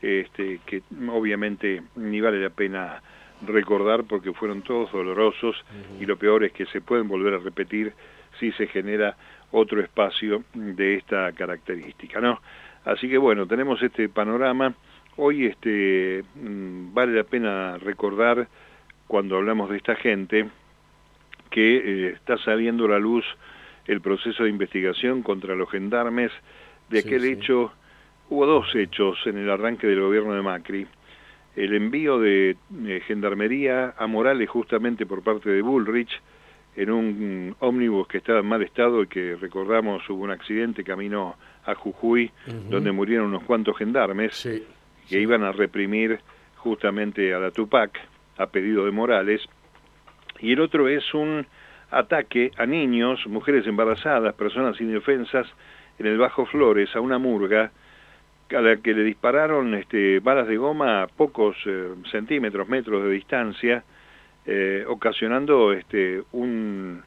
este, 0.01 0.61
que 0.67 0.83
obviamente 1.09 1.83
ni 1.95 2.21
vale 2.21 2.41
la 2.41 2.51
pena 2.51 3.03
recordar 3.47 4.05
porque 4.05 4.33
fueron 4.33 4.63
todos 4.63 4.91
dolorosos 4.93 5.63
y 6.01 6.07
lo 6.07 6.17
peor 6.17 6.45
es 6.45 6.53
que 6.53 6.67
se 6.67 6.81
pueden 6.81 7.07
volver 7.07 7.35
a 7.35 7.39
repetir 7.39 7.93
si 8.41 8.51
se 8.53 8.67
genera 8.67 9.17
otro 9.51 9.81
espacio 9.81 10.45
de 10.55 10.97
esta 10.97 11.33
característica, 11.33 12.21
¿no? 12.21 12.41
Así 12.87 13.09
que 13.09 13.19
bueno, 13.19 13.47
tenemos 13.47 13.83
este 13.83 14.09
panorama. 14.09 14.73
Hoy 15.17 15.47
este, 15.47 16.23
mm, 16.37 16.95
vale 16.95 17.15
la 17.15 17.25
pena 17.25 17.79
recordar, 17.79 18.47
cuando 19.09 19.37
hablamos 19.37 19.69
de 19.71 19.77
esta 19.77 19.97
gente, 19.97 20.49
que 21.51 21.77
eh, 21.77 22.09
está 22.11 22.39
saliendo 22.39 22.85
a 22.85 22.91
la 22.91 22.99
luz 23.01 23.25
el 23.87 24.01
proceso 24.01 24.45
de 24.45 24.51
investigación 24.51 25.23
contra 25.23 25.57
los 25.57 25.69
gendarmes 25.69 26.31
de 26.89 27.01
aquel 27.01 27.25
hecho, 27.25 27.73
hubo 28.31 28.47
dos 28.47 28.73
hechos 28.77 29.19
en 29.27 29.39
el 29.39 29.51
arranque 29.51 29.89
del 29.89 30.01
gobierno 30.01 30.35
de 30.35 30.43
Macri. 30.43 30.87
El 31.57 31.75
envío 31.75 32.21
de 32.21 32.57
gendarmería 33.07 33.95
a 33.99 34.07
Morales 34.07 34.49
justamente 34.49 35.07
por 35.07 35.23
parte 35.23 35.51
de 35.51 35.63
Bullrich 35.63 36.21
en 36.77 36.91
un 36.91 37.57
ómnibus 37.61 38.07
que 38.07 38.19
estaba 38.19 38.41
en 38.41 38.47
mal 38.47 38.63
estado 38.63 39.03
y 39.03 39.07
que 39.07 39.35
recordamos 39.37 40.09
hubo 40.11 40.23
un 40.23 40.31
accidente 40.31 40.85
camino 40.85 41.37
a 41.67 41.75
Jujuy, 41.75 42.31
donde 42.71 42.93
murieron 42.93 43.27
unos 43.27 43.43
cuantos 43.43 43.77
gendarmes 43.77 44.49
que 45.09 45.21
iban 45.21 45.43
a 45.43 45.53
reprimir 45.53 46.21
justamente 46.57 47.35
a 47.35 47.39
la 47.39 47.51
Tupac 47.51 47.99
a 48.39 48.47
pedido 48.47 48.85
de 48.85 48.91
Morales. 48.91 49.43
Y 50.41 50.53
el 50.53 50.61
otro 50.61 50.89
es 50.89 51.15
un 51.15 51.47
ataque 51.91 52.51
a 52.57 52.67
niños, 52.67 53.27
mujeres 53.27 53.67
embarazadas, 53.67 54.35
personas 54.35 54.81
indefensas 54.81 55.47
en 55.99 56.07
el 56.07 56.19
Bajo 56.19 56.47
Flores, 56.47 56.95
a 56.95 57.01
una 57.01 57.19
murga, 57.19 57.71
a 58.51 58.61
la 58.61 58.77
que 58.77 58.95
le 58.95 59.03
dispararon 59.03 59.75
este, 59.75 60.21
balas 60.21 60.47
de 60.47 60.57
goma 60.57 61.03
a 61.03 61.07
pocos 61.07 61.57
eh, 61.67 61.95
centímetros, 62.11 62.69
metros 62.69 63.03
de 63.05 63.11
distancia, 63.11 63.85
eh, 64.45 64.85
ocasionando 64.87 65.73
este, 65.73 66.23
un 66.33 67.03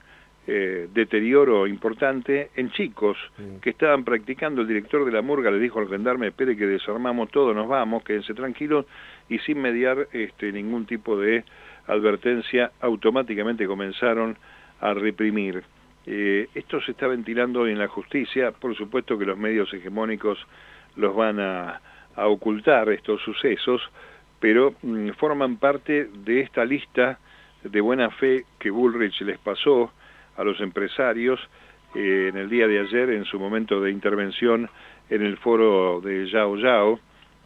eh, 0.47 0.87
deterioro 0.93 1.67
importante 1.67 2.49
en 2.55 2.71
chicos 2.71 3.17
que 3.61 3.69
estaban 3.69 4.03
practicando. 4.03 4.61
El 4.61 4.67
director 4.67 5.05
de 5.05 5.11
la 5.11 5.21
murga 5.21 5.51
le 5.51 5.59
dijo 5.59 5.79
al 5.79 5.89
gendarme, 5.89 6.27
espere 6.27 6.57
que 6.57 6.65
desarmamos 6.65 7.29
todo, 7.29 7.53
nos 7.53 7.67
vamos, 7.67 8.03
quédense 8.03 8.33
tranquilos, 8.33 8.85
y 9.29 9.37
sin 9.39 9.61
mediar 9.61 10.07
este, 10.11 10.51
ningún 10.51 10.85
tipo 10.85 11.19
de 11.19 11.43
advertencia, 11.87 12.71
automáticamente 12.81 13.67
comenzaron 13.67 14.37
a 14.81 14.93
reprimir. 14.93 15.63
Eh, 16.05 16.47
esto 16.55 16.81
se 16.81 16.91
está 16.91 17.07
ventilando 17.07 17.67
en 17.67 17.77
la 17.77 17.87
justicia, 17.87 18.51
por 18.51 18.75
supuesto 18.75 19.17
que 19.17 19.25
los 19.25 19.37
medios 19.37 19.71
hegemónicos 19.73 20.39
los 20.95 21.15
van 21.15 21.39
a, 21.39 21.81
ocultar 22.15 22.89
estos 22.89 23.21
sucesos, 23.21 23.81
pero 24.41 24.73
mm, 24.81 25.11
forman 25.11 25.55
parte 25.55 26.09
de 26.25 26.41
esta 26.41 26.65
lista 26.65 27.17
de 27.63 27.79
buena 27.79 28.09
fe 28.09 28.43
que 28.57 28.71
Bullrich 28.71 29.21
les 29.21 29.37
pasó 29.37 29.93
a 30.39 30.43
los 30.43 30.59
empresarios 30.61 31.39
eh, 31.93 32.29
en 32.29 32.37
el 32.37 32.49
día 32.49 32.67
de 32.67 32.79
ayer 32.79 33.09
en 33.09 33.25
su 33.25 33.37
momento 33.37 33.81
de 33.81 33.91
intervención 33.91 34.69
en 35.09 35.21
el 35.21 35.37
foro 35.37 35.99
de 36.01 36.29
Yao 36.29 36.55
Yao 36.57 36.99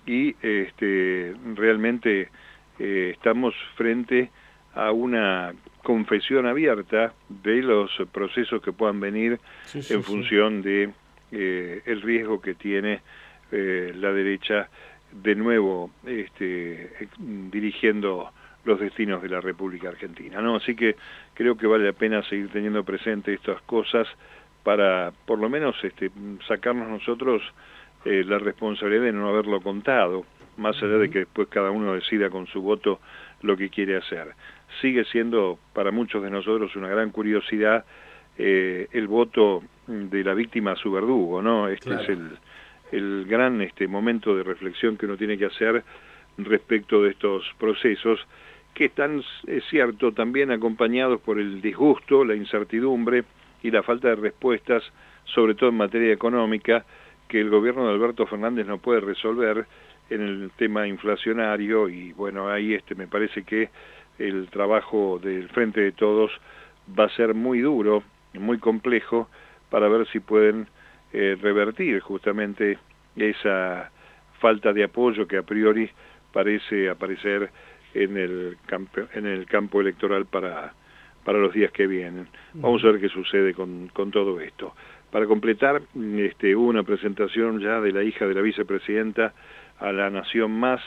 y 0.05 0.35
este, 0.41 1.33
realmente 1.55 2.29
eh, 2.77 3.11
estamos 3.15 3.55
frente 3.75 4.29
a 4.75 4.91
una 4.91 5.53
confesión 5.81 6.45
abierta 6.45 7.13
de 7.29 7.61
los 7.61 7.91
procesos 8.11 8.61
que 8.61 8.71
puedan 8.71 8.99
venir 8.99 9.39
en 9.73 10.03
función 10.03 10.61
de 10.61 10.91
eh, 11.31 11.81
el 11.85 12.01
riesgo 12.01 12.41
que 12.41 12.53
tiene 12.53 13.01
la 13.51 14.11
derecha 14.11 14.67
de 15.11 15.35
nuevo 15.35 15.91
este, 16.07 16.89
dirigiendo 17.51 18.31
los 18.65 18.79
destinos 18.79 19.21
de 19.21 19.29
la 19.29 19.41
República 19.41 19.89
Argentina. 19.89 20.41
¿no? 20.41 20.55
Así 20.55 20.75
que 20.75 20.95
creo 21.33 21.57
que 21.57 21.67
vale 21.67 21.85
la 21.85 21.93
pena 21.93 22.23
seguir 22.23 22.49
teniendo 22.49 22.83
presente 22.83 23.33
estas 23.33 23.61
cosas 23.63 24.07
para 24.63 25.11
por 25.25 25.39
lo 25.39 25.49
menos 25.49 25.75
este, 25.83 26.09
sacarnos 26.47 26.87
nosotros 26.87 27.41
eh, 28.05 28.23
la 28.25 28.39
responsabilidad 28.39 29.03
de 29.03 29.11
no 29.13 29.29
haberlo 29.29 29.61
contado, 29.61 30.25
más 30.57 30.75
allá 30.81 30.97
de 30.97 31.09
que 31.09 31.19
después 31.19 31.47
cada 31.49 31.71
uno 31.71 31.93
decida 31.93 32.29
con 32.29 32.47
su 32.47 32.61
voto 32.61 32.99
lo 33.41 33.57
que 33.57 33.69
quiere 33.69 33.97
hacer. 33.97 34.33
Sigue 34.81 35.03
siendo 35.05 35.59
para 35.73 35.91
muchos 35.91 36.23
de 36.23 36.29
nosotros 36.29 36.75
una 36.75 36.87
gran 36.87 37.11
curiosidad 37.11 37.85
eh, 38.37 38.87
el 38.91 39.07
voto 39.07 39.61
de 39.85 40.23
la 40.23 40.33
víctima 40.33 40.71
a 40.71 40.75
su 40.75 40.91
verdugo, 40.91 41.41
¿no? 41.41 41.67
Este 41.67 41.93
es 41.93 42.09
el, 42.09 42.37
el 42.91 43.25
gran 43.25 43.61
este, 43.61 43.87
momento 43.87 44.35
de 44.35 44.43
reflexión 44.43 44.97
que 44.97 45.05
uno 45.05 45.17
tiene 45.17 45.37
que 45.37 45.45
hacer 45.45 45.83
respecto 46.37 47.03
de 47.03 47.11
estos 47.11 47.43
procesos 47.59 48.19
que 48.73 48.85
están, 48.85 49.23
es 49.47 49.63
cierto, 49.69 50.11
también 50.11 50.51
acompañados 50.51 51.21
por 51.21 51.39
el 51.39 51.61
disgusto, 51.61 52.25
la 52.25 52.35
incertidumbre 52.35 53.23
y 53.61 53.71
la 53.71 53.83
falta 53.83 54.09
de 54.09 54.15
respuestas, 54.15 54.83
sobre 55.25 55.55
todo 55.55 55.69
en 55.69 55.77
materia 55.77 56.11
económica, 56.11 56.85
que 57.27 57.39
el 57.39 57.49
gobierno 57.49 57.87
de 57.87 57.93
Alberto 57.93 58.25
Fernández 58.25 58.65
no 58.67 58.79
puede 58.79 58.99
resolver 58.99 59.65
en 60.09 60.21
el 60.21 60.51
tema 60.57 60.87
inflacionario. 60.87 61.87
Y 61.89 62.13
bueno, 62.13 62.49
ahí 62.49 62.73
este 62.73 62.95
me 62.95 63.07
parece 63.07 63.43
que 63.43 63.69
el 64.19 64.49
trabajo 64.49 65.19
del 65.21 65.49
Frente 65.49 65.81
de 65.81 65.91
Todos 65.91 66.31
va 66.99 67.05
a 67.05 67.15
ser 67.15 67.33
muy 67.33 67.61
duro, 67.61 68.03
muy 68.33 68.57
complejo, 68.57 69.29
para 69.69 69.87
ver 69.87 70.07
si 70.07 70.19
pueden 70.19 70.67
eh, 71.13 71.37
revertir 71.41 71.99
justamente 71.99 72.77
esa 73.15 73.91
falta 74.39 74.73
de 74.73 74.83
apoyo 74.83 75.27
que 75.27 75.37
a 75.37 75.43
priori 75.43 75.89
parece 76.31 76.89
aparecer 76.89 77.49
en 77.93 78.17
el 78.17 78.57
campo, 78.65 79.01
en 79.13 79.25
el 79.25 79.45
campo 79.45 79.81
electoral 79.81 80.25
para, 80.25 80.73
para 81.23 81.39
los 81.39 81.53
días 81.53 81.71
que 81.71 81.87
vienen. 81.87 82.27
Vamos 82.53 82.83
a 82.83 82.87
ver 82.87 82.99
qué 82.99 83.09
sucede 83.09 83.53
con, 83.53 83.89
con 83.89 84.11
todo 84.11 84.39
esto. 84.39 84.73
Para 85.11 85.27
completar, 85.27 85.81
este, 86.17 86.55
hubo 86.55 86.69
una 86.69 86.83
presentación 86.83 87.59
ya 87.59 87.79
de 87.79 87.91
la 87.91 88.03
hija 88.03 88.25
de 88.25 88.33
la 88.33 88.41
vicepresidenta 88.41 89.33
a 89.79 89.91
la 89.91 90.09
Nación 90.09 90.51
Más 90.51 90.81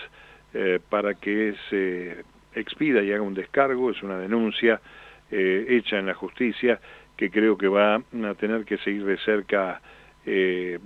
eh, 0.53 0.81
para 0.88 1.14
que 1.14 1.55
se 1.71 2.25
expida 2.55 3.03
y 3.03 3.12
haga 3.12 3.23
un 3.23 3.35
descargo, 3.35 3.90
es 3.90 4.03
una 4.03 4.19
denuncia 4.19 4.81
eh, 5.31 5.66
hecha 5.69 5.99
en 5.99 6.07
la 6.07 6.14
justicia 6.14 6.81
que 7.16 7.31
creo 7.31 7.57
que 7.57 7.69
va 7.69 7.97
a 7.97 8.35
tener 8.38 8.64
que 8.64 8.79
seguir 8.79 9.05
de 9.05 9.16
cerca 9.19 9.81
eh, 10.25 10.79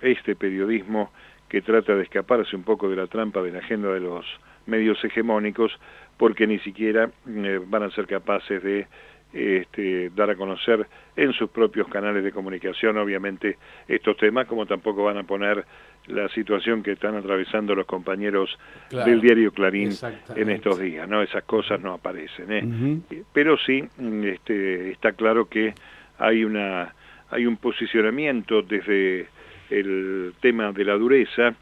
este 0.00 0.34
periodismo 0.34 1.12
que 1.48 1.62
trata 1.62 1.94
de 1.94 2.02
escaparse 2.02 2.56
un 2.56 2.62
poco 2.62 2.88
de 2.90 2.96
la 2.96 3.06
trampa 3.06 3.42
de 3.42 3.52
la 3.52 3.58
agenda 3.58 3.92
de 3.92 4.00
los 4.00 4.26
medios 4.68 5.02
hegemónicos 5.04 5.72
porque 6.16 6.46
ni 6.46 6.58
siquiera 6.60 7.10
eh, 7.26 7.60
van 7.66 7.82
a 7.84 7.90
ser 7.90 8.06
capaces 8.06 8.62
de 8.62 8.86
este, 9.32 10.10
dar 10.10 10.30
a 10.30 10.36
conocer 10.36 10.86
en 11.16 11.32
sus 11.34 11.50
propios 11.50 11.86
canales 11.88 12.24
de 12.24 12.32
comunicación, 12.32 12.96
obviamente, 12.96 13.58
estos 13.86 14.16
temas, 14.16 14.46
como 14.46 14.64
tampoco 14.64 15.04
van 15.04 15.18
a 15.18 15.24
poner 15.24 15.64
la 16.06 16.28
situación 16.30 16.82
que 16.82 16.92
están 16.92 17.14
atravesando 17.14 17.74
los 17.74 17.84
compañeros 17.84 18.58
del 18.90 19.20
diario 19.20 19.52
Clarín 19.52 19.90
en 20.34 20.50
estos 20.50 20.78
días, 20.78 21.06
¿no? 21.06 21.20
Esas 21.20 21.44
cosas 21.44 21.78
no 21.80 21.92
aparecen, 21.92 22.52
¿eh? 22.52 23.00
Pero 23.32 23.58
sí, 23.58 23.84
este, 24.24 24.92
está 24.92 25.12
claro 25.12 25.48
que 25.48 25.74
hay 26.18 26.44
una 26.44 26.94
hay 27.30 27.44
un 27.44 27.58
posicionamiento 27.58 28.62
desde 28.62 29.26
el 29.68 30.32
tema 30.40 30.72
de 30.72 30.84
la 30.84 30.94
dureza 30.94 31.54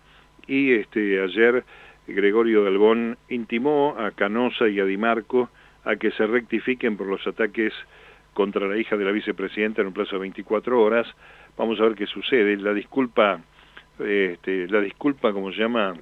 y 0.47 0.73
este 0.73 1.21
ayer 1.21 1.65
Gregorio 2.07 2.65
Dalbón 2.65 3.19
intimó 3.29 3.97
a 3.99 4.11
Canosa 4.13 4.69
y 4.69 4.81
a 4.81 4.85
Di 4.85 4.97
Marco 4.97 5.51
a 5.85 5.97
que 5.97 6.11
se 6.13 6.27
rectifiquen 6.27 6.97
por 6.97 7.07
los 7.07 7.27
ataques 7.27 7.73
contra 8.35 8.67
la 8.67 8.77
hija 8.77 8.97
de 8.97 9.05
la 9.05 9.13
vicepresidenta 9.13 9.81
en 9.81 9.89
un 9.89 9.93
plazo 9.93 10.17
de 10.17 10.21
24 10.21 10.81
horas. 10.81 11.07
Vamos 11.57 11.81
a 11.81 11.85
ver 11.85 11.95
qué 11.95 12.07
sucede. 12.07 12.57
La 12.57 12.75
disculpa, 12.75 13.41
este, 13.99 14.69
la 14.69 14.81
disculpa, 14.81 15.33
como 15.33 15.53
se 15.53 15.59
llama, 15.59 15.95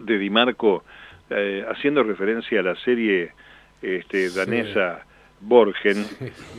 de 0.00 0.18
Di 0.18 0.28
Marco, 0.28 0.84
eh, 1.30 1.64
haciendo 1.68 2.02
referencia 2.02 2.60
a 2.60 2.62
la 2.62 2.76
serie 2.76 3.32
este, 3.82 4.30
danesa 4.30 5.06
Borgen 5.40 6.04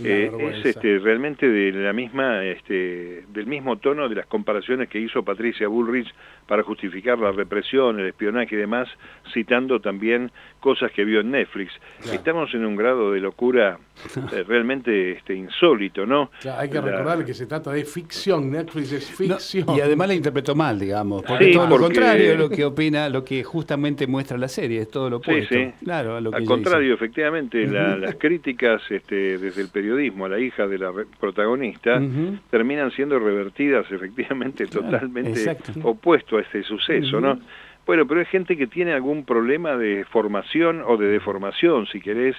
eh, 0.04 0.32
es 0.40 0.66
este, 0.66 1.00
realmente 1.00 1.48
de 1.48 1.72
la 1.72 1.94
misma, 1.94 2.44
este, 2.46 3.24
del 3.30 3.48
mismo 3.48 3.78
tono 3.78 4.08
de 4.08 4.16
las 4.16 4.28
comparaciones 4.28 4.88
que 4.90 5.00
hizo 5.00 5.24
Patricia 5.24 5.68
Bullrich 5.68 6.14
para 6.48 6.64
justificar 6.64 7.20
la 7.20 7.32
represión, 7.32 8.00
el 8.00 8.08
espionaje 8.08 8.56
y 8.56 8.58
demás, 8.58 8.88
citando 9.34 9.80
también 9.80 10.32
cosas 10.60 10.92
que 10.92 11.04
vio 11.06 11.20
en 11.20 11.32
Netflix. 11.32 11.72
Estamos 12.12 12.54
en 12.54 12.66
un 12.66 12.76
grado 12.76 13.12
de 13.12 13.20
locura 13.20 13.78
eh, 14.34 14.44
realmente 14.48 15.12
este, 15.12 15.36
insólito, 15.36 16.06
¿no? 16.06 16.32
hay 16.58 16.70
que 16.70 16.82
recordar 16.82 17.26
que 17.26 17.34
se 17.34 17.46
trata 17.46 17.72
de 17.72 17.84
ficción, 17.84 18.50
Netflix 18.50 18.92
es 18.92 19.12
ficción. 19.12 19.66
y 19.76 19.82
además 19.82 20.08
la 20.08 20.14
interpretó 20.14 20.56
mal, 20.56 20.80
digamos, 20.80 21.24
porque 21.24 21.52
todo 21.52 21.68
lo 21.68 21.80
contrario 21.80 22.36
lo 22.36 22.50
que 22.50 22.64
opina, 22.64 23.10
lo 23.10 23.24
que 23.24 23.44
justamente 23.44 24.08
muestra 24.08 24.38
la 24.38 24.48
serie, 24.48 24.82
es 24.82 24.90
todo 24.90 25.10
lo 25.10 25.18
opuesto. 25.18 25.56
Claro, 25.84 26.16
a 26.16 26.22
lo 26.22 26.32
que 26.32 26.38
Al 26.38 26.46
contrario, 26.46 26.94
efectivamente, 26.94 27.66
las 27.68 28.16
críticas 28.16 28.82
este, 28.90 29.38
desde 29.38 29.62
el 29.62 29.70
periodismo 29.70 30.26
a 30.26 30.30
la 30.30 30.40
hija 30.40 30.68
de 30.68 30.78
la 30.78 30.92
protagonista 31.20 32.02
terminan 32.50 32.92
siendo 32.92 33.20
revertidas 33.20 33.86
efectivamente 33.92 34.66
totalmente 34.68 35.58
opuesto 35.84 36.37
a 36.38 36.42
este 36.42 36.64
suceso, 36.64 37.20
¿no? 37.20 37.40
Bueno, 37.86 38.06
pero 38.06 38.20
hay 38.20 38.26
gente 38.26 38.58
que 38.58 38.68
tiene 38.68 38.92
algún 38.92 39.24
problema 39.24 39.78
de 39.78 40.04
formación 40.06 40.84
o 40.86 40.98
de 40.98 41.08
deformación, 41.08 41.88
si 41.88 42.02
querés, 42.02 42.36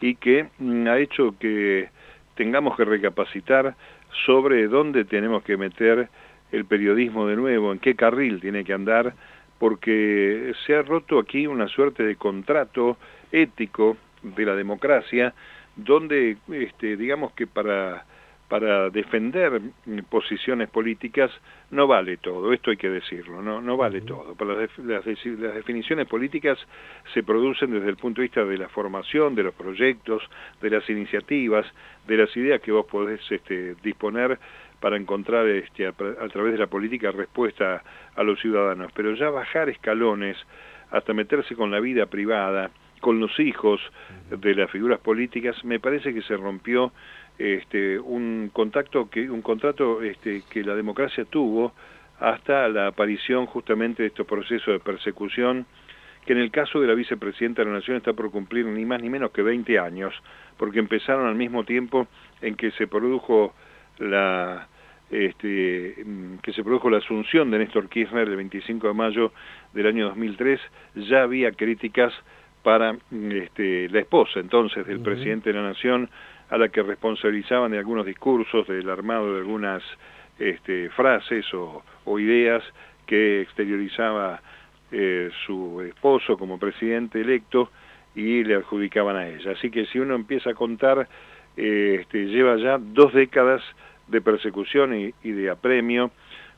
y 0.00 0.14
que 0.14 0.46
mm, 0.58 0.86
ha 0.88 0.98
hecho 0.98 1.34
que 1.38 1.90
tengamos 2.34 2.76
que 2.76 2.84
recapacitar 2.86 3.74
sobre 4.24 4.68
dónde 4.68 5.04
tenemos 5.04 5.42
que 5.42 5.58
meter 5.58 6.08
el 6.50 6.64
periodismo 6.64 7.26
de 7.26 7.36
nuevo, 7.36 7.72
en 7.72 7.78
qué 7.78 7.94
carril 7.94 8.40
tiene 8.40 8.64
que 8.64 8.72
andar, 8.72 9.12
porque 9.58 10.52
se 10.64 10.74
ha 10.74 10.82
roto 10.82 11.18
aquí 11.18 11.46
una 11.46 11.68
suerte 11.68 12.02
de 12.02 12.16
contrato 12.16 12.96
ético 13.32 13.98
de 14.22 14.46
la 14.46 14.54
democracia, 14.54 15.34
donde, 15.76 16.38
este, 16.50 16.96
digamos 16.96 17.32
que 17.32 17.46
para 17.46 18.04
para 18.48 18.90
defender 18.90 19.60
posiciones 20.08 20.68
políticas 20.70 21.30
no 21.70 21.88
vale 21.88 22.16
todo, 22.18 22.52
esto 22.52 22.70
hay 22.70 22.76
que 22.76 22.88
decirlo, 22.88 23.42
no, 23.42 23.60
no 23.60 23.76
vale 23.76 24.02
todo. 24.02 24.34
Para 24.36 24.54
las, 24.54 24.78
las, 24.78 25.04
definiciones 25.04 26.06
políticas 26.06 26.56
se 27.12 27.24
producen 27.24 27.72
desde 27.72 27.88
el 27.88 27.96
punto 27.96 28.20
de 28.20 28.28
vista 28.28 28.44
de 28.44 28.56
la 28.56 28.68
formación, 28.68 29.34
de 29.34 29.42
los 29.42 29.54
proyectos, 29.54 30.22
de 30.60 30.70
las 30.70 30.88
iniciativas, 30.88 31.66
de 32.06 32.16
las 32.16 32.36
ideas 32.36 32.60
que 32.60 32.70
vos 32.70 32.86
podés 32.86 33.20
este, 33.30 33.74
disponer 33.82 34.38
para 34.80 34.96
encontrar 34.96 35.48
este, 35.48 35.86
a, 35.86 35.90
a 35.90 36.28
través 36.28 36.52
de 36.52 36.58
la 36.58 36.68
política 36.68 37.10
respuesta 37.10 37.82
a 38.14 38.22
los 38.22 38.38
ciudadanos. 38.40 38.92
Pero 38.94 39.14
ya 39.14 39.28
bajar 39.30 39.68
escalones 39.70 40.36
hasta 40.92 41.12
meterse 41.12 41.56
con 41.56 41.72
la 41.72 41.80
vida 41.80 42.06
privada, 42.06 42.70
con 43.00 43.20
los 43.20 43.38
hijos 43.38 43.80
de 44.30 44.54
las 44.54 44.70
figuras 44.70 45.00
políticas, 45.00 45.62
me 45.64 45.80
parece 45.80 46.14
que 46.14 46.22
se 46.22 46.36
rompió 46.36 46.92
este, 47.38 47.98
un 47.98 48.50
contacto 48.52 49.10
que 49.10 49.30
un 49.30 49.42
contrato 49.42 50.02
este, 50.02 50.42
que 50.50 50.64
la 50.64 50.74
democracia 50.74 51.24
tuvo 51.24 51.72
hasta 52.18 52.68
la 52.68 52.88
aparición 52.88 53.46
justamente 53.46 54.02
de 54.02 54.08
estos 54.08 54.26
procesos 54.26 54.68
de 54.72 54.80
persecución 54.80 55.66
que 56.24 56.32
en 56.32 56.40
el 56.40 56.50
caso 56.50 56.80
de 56.80 56.88
la 56.88 56.94
vicepresidenta 56.94 57.62
de 57.62 57.68
la 57.70 57.76
Nación 57.76 57.98
está 57.98 58.12
por 58.12 58.30
cumplir 58.30 58.66
ni 58.66 58.84
más 58.84 59.00
ni 59.00 59.08
menos 59.08 59.30
que 59.30 59.42
20 59.42 59.78
años, 59.78 60.12
porque 60.56 60.80
empezaron 60.80 61.26
al 61.28 61.36
mismo 61.36 61.64
tiempo 61.64 62.08
en 62.42 62.56
que 62.56 62.72
se 62.72 62.88
produjo 62.88 63.54
la 63.98 64.66
este, 65.08 66.04
que 66.42 66.52
se 66.52 66.64
produjo 66.64 66.90
la 66.90 66.98
asunción 66.98 67.48
de 67.52 67.58
Néstor 67.58 67.88
Kirchner 67.88 68.26
el 68.26 68.34
25 68.34 68.88
de 68.88 68.92
mayo 68.92 69.32
del 69.72 69.86
año 69.86 70.08
2003, 70.08 70.60
ya 70.96 71.22
había 71.22 71.52
críticas 71.52 72.12
para 72.66 72.96
este, 73.12 73.88
la 73.90 74.00
esposa 74.00 74.40
entonces 74.40 74.84
del 74.88 74.98
presidente 74.98 75.52
de 75.52 75.60
la 75.60 75.68
Nación, 75.68 76.10
a 76.50 76.58
la 76.58 76.68
que 76.68 76.82
responsabilizaban 76.82 77.70
de 77.70 77.78
algunos 77.78 78.04
discursos, 78.04 78.66
del 78.66 78.90
armado 78.90 79.34
de 79.34 79.38
algunas 79.38 79.84
este, 80.40 80.90
frases 80.90 81.46
o, 81.54 82.18
ideas 82.18 82.64
que 83.06 83.42
exteriorizaba 83.42 84.42
eh, 84.90 85.30
su 85.46 85.80
esposo 85.82 86.36
como 86.36 86.58
presidente 86.58 87.20
electo 87.20 87.70
y 88.16 88.42
le 88.42 88.56
adjudicaban 88.56 89.14
a 89.14 89.28
ella. 89.28 89.52
Así 89.52 89.70
que 89.70 89.86
si 89.86 90.00
uno 90.00 90.16
empieza 90.16 90.50
a 90.50 90.54
contar, 90.54 91.06
eh, 91.56 91.98
este, 92.00 92.24
lleva 92.24 92.56
ya 92.56 92.78
dos 92.80 93.12
décadas 93.12 93.62
de 94.08 94.20
persecución 94.20 94.92
y, 94.92 95.14
y, 95.22 95.30
de 95.30 95.50
apremio, 95.50 96.10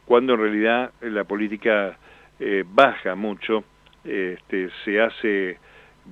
cuando 0.07 0.33
en 0.33 0.41
realidad 0.41 0.91
la 1.03 1.25
política 1.25 1.99
eh, 2.41 2.65
baja 2.67 3.15
mucho, 3.15 3.63
este, 4.05 4.71
se 4.87 5.03
hace 5.03 5.59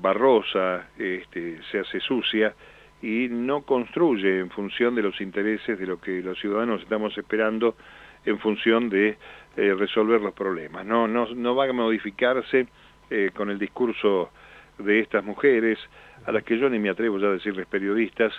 barrosa, 0.01 0.89
este, 0.99 1.59
se 1.71 1.81
hace 1.81 2.01
sucia 2.01 2.55
y 3.03 3.29
no 3.31 3.63
construye 3.63 4.41
en 4.41 4.51
función 4.51 4.95
de 4.95 5.03
los 5.03 5.21
intereses 5.21 5.79
de 5.79 5.87
lo 5.87 6.01
que 6.01 6.23
los 6.23 6.39
ciudadanos 6.39 6.83
estamos 6.83 7.17
esperando 7.17 7.77
en 8.25 8.39
función 8.39 8.89
de 8.89 9.17
eh, 9.57 9.75
resolver 9.75 10.21
los 10.21 10.35
problemas. 10.35 10.85
No, 10.85 11.07
no, 11.07 11.27
no 11.35 11.55
va 11.55 11.69
a 11.69 11.73
modificarse 11.73 12.67
eh, 13.11 13.31
con 13.35 13.51
el 13.51 13.59
discurso 13.59 14.31
de 14.79 15.01
estas 15.01 15.25
mujeres, 15.25 15.79
a 16.27 16.33
las 16.33 16.43
que 16.43 16.59
yo 16.59 16.69
ni 16.69 16.79
me 16.79 16.91
atrevo 16.91 17.19
ya 17.19 17.29
a 17.29 17.33
decirles 17.33 17.67
periodistas, 17.67 18.33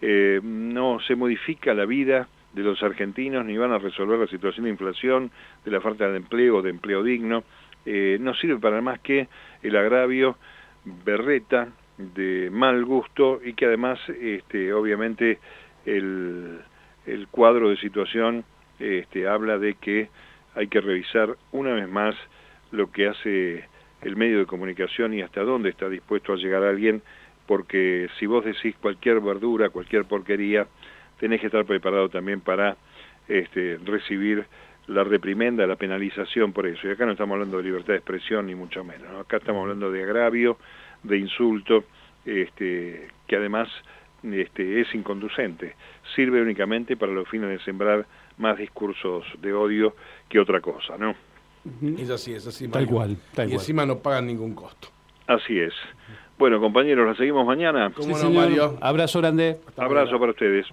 eh, 0.00 0.40
no 0.42 1.00
se 1.00 1.16
modifica 1.16 1.74
la 1.74 1.84
vida 1.84 2.28
de 2.52 2.62
los 2.62 2.82
argentinos 2.82 3.44
ni 3.44 3.56
van 3.56 3.72
a 3.72 3.78
resolver 3.78 4.18
la 4.18 4.26
situación 4.26 4.64
de 4.64 4.70
inflación, 4.70 5.30
de 5.64 5.70
la 5.70 5.80
falta 5.80 6.08
de 6.08 6.18
empleo, 6.18 6.62
de 6.62 6.70
empleo 6.70 7.02
digno, 7.02 7.44
no 7.84 8.34
sirve 8.34 8.60
para 8.60 8.80
más 8.80 9.00
que 9.00 9.26
el 9.62 9.74
agravio 9.74 10.36
berreta 10.84 11.68
de 11.98 12.50
mal 12.50 12.84
gusto 12.84 13.40
y 13.44 13.54
que 13.54 13.66
además 13.66 13.98
este, 14.20 14.72
obviamente 14.72 15.38
el, 15.86 16.58
el 17.06 17.28
cuadro 17.28 17.70
de 17.70 17.76
situación 17.76 18.44
este, 18.78 19.28
habla 19.28 19.58
de 19.58 19.74
que 19.74 20.08
hay 20.54 20.66
que 20.68 20.80
revisar 20.80 21.36
una 21.52 21.72
vez 21.72 21.88
más 21.88 22.14
lo 22.70 22.90
que 22.90 23.08
hace 23.08 23.64
el 24.00 24.16
medio 24.16 24.38
de 24.38 24.46
comunicación 24.46 25.14
y 25.14 25.22
hasta 25.22 25.42
dónde 25.42 25.70
está 25.70 25.88
dispuesto 25.88 26.32
a 26.32 26.36
llegar 26.36 26.64
alguien, 26.64 27.02
porque 27.46 28.08
si 28.18 28.26
vos 28.26 28.44
decís 28.44 28.74
cualquier 28.80 29.20
verdura, 29.20 29.70
cualquier 29.70 30.04
porquería, 30.04 30.66
tenés 31.20 31.40
que 31.40 31.46
estar 31.46 31.64
preparado 31.64 32.08
también 32.08 32.40
para 32.40 32.76
este, 33.28 33.78
recibir 33.84 34.44
la 34.92 35.04
reprimenda, 35.04 35.66
la 35.66 35.76
penalización 35.76 36.52
por 36.52 36.66
eso. 36.66 36.86
Y 36.86 36.90
acá 36.90 37.06
no 37.06 37.12
estamos 37.12 37.34
hablando 37.34 37.58
de 37.58 37.64
libertad 37.64 37.94
de 37.94 37.96
expresión 37.96 38.46
ni 38.46 38.54
mucho 38.54 38.84
menos, 38.84 39.08
acá 39.20 39.38
estamos 39.38 39.62
hablando 39.62 39.90
de 39.90 40.02
agravio, 40.02 40.58
de 41.02 41.18
insulto, 41.18 41.84
este, 42.24 43.08
que 43.26 43.36
además 43.36 43.68
este, 44.22 44.80
es 44.80 44.94
inconducente, 44.94 45.74
sirve 46.14 46.40
únicamente 46.40 46.96
para 46.96 47.12
los 47.12 47.28
fines 47.28 47.48
de 47.48 47.58
sembrar 47.64 48.06
más 48.38 48.56
discursos 48.56 49.24
de 49.40 49.52
odio 49.52 49.94
que 50.28 50.38
otra 50.38 50.60
cosa, 50.60 50.96
¿no? 50.96 51.14
Es 51.96 52.10
así, 52.10 52.34
es 52.34 52.46
así. 52.46 52.68
Tal 52.68 52.86
cual, 52.86 53.16
tal 53.34 53.50
y 53.50 53.52
encima 53.54 53.86
no 53.86 53.98
pagan 53.98 54.26
ningún 54.26 54.54
costo. 54.54 54.88
Así 55.26 55.58
es. 55.58 55.72
Bueno, 56.38 56.60
compañeros, 56.60 57.06
¿la 57.06 57.14
seguimos 57.14 57.46
mañana? 57.46 57.92
¿Cómo 57.94 58.18
no, 58.18 58.30
Mario? 58.30 58.76
Abrazo 58.80 59.20
grande. 59.20 59.58
Abrazo 59.76 60.18
para 60.18 60.32
ustedes. 60.32 60.66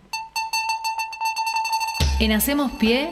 En 2.19 2.31
Hacemos 2.31 2.71
Pie, 2.73 3.11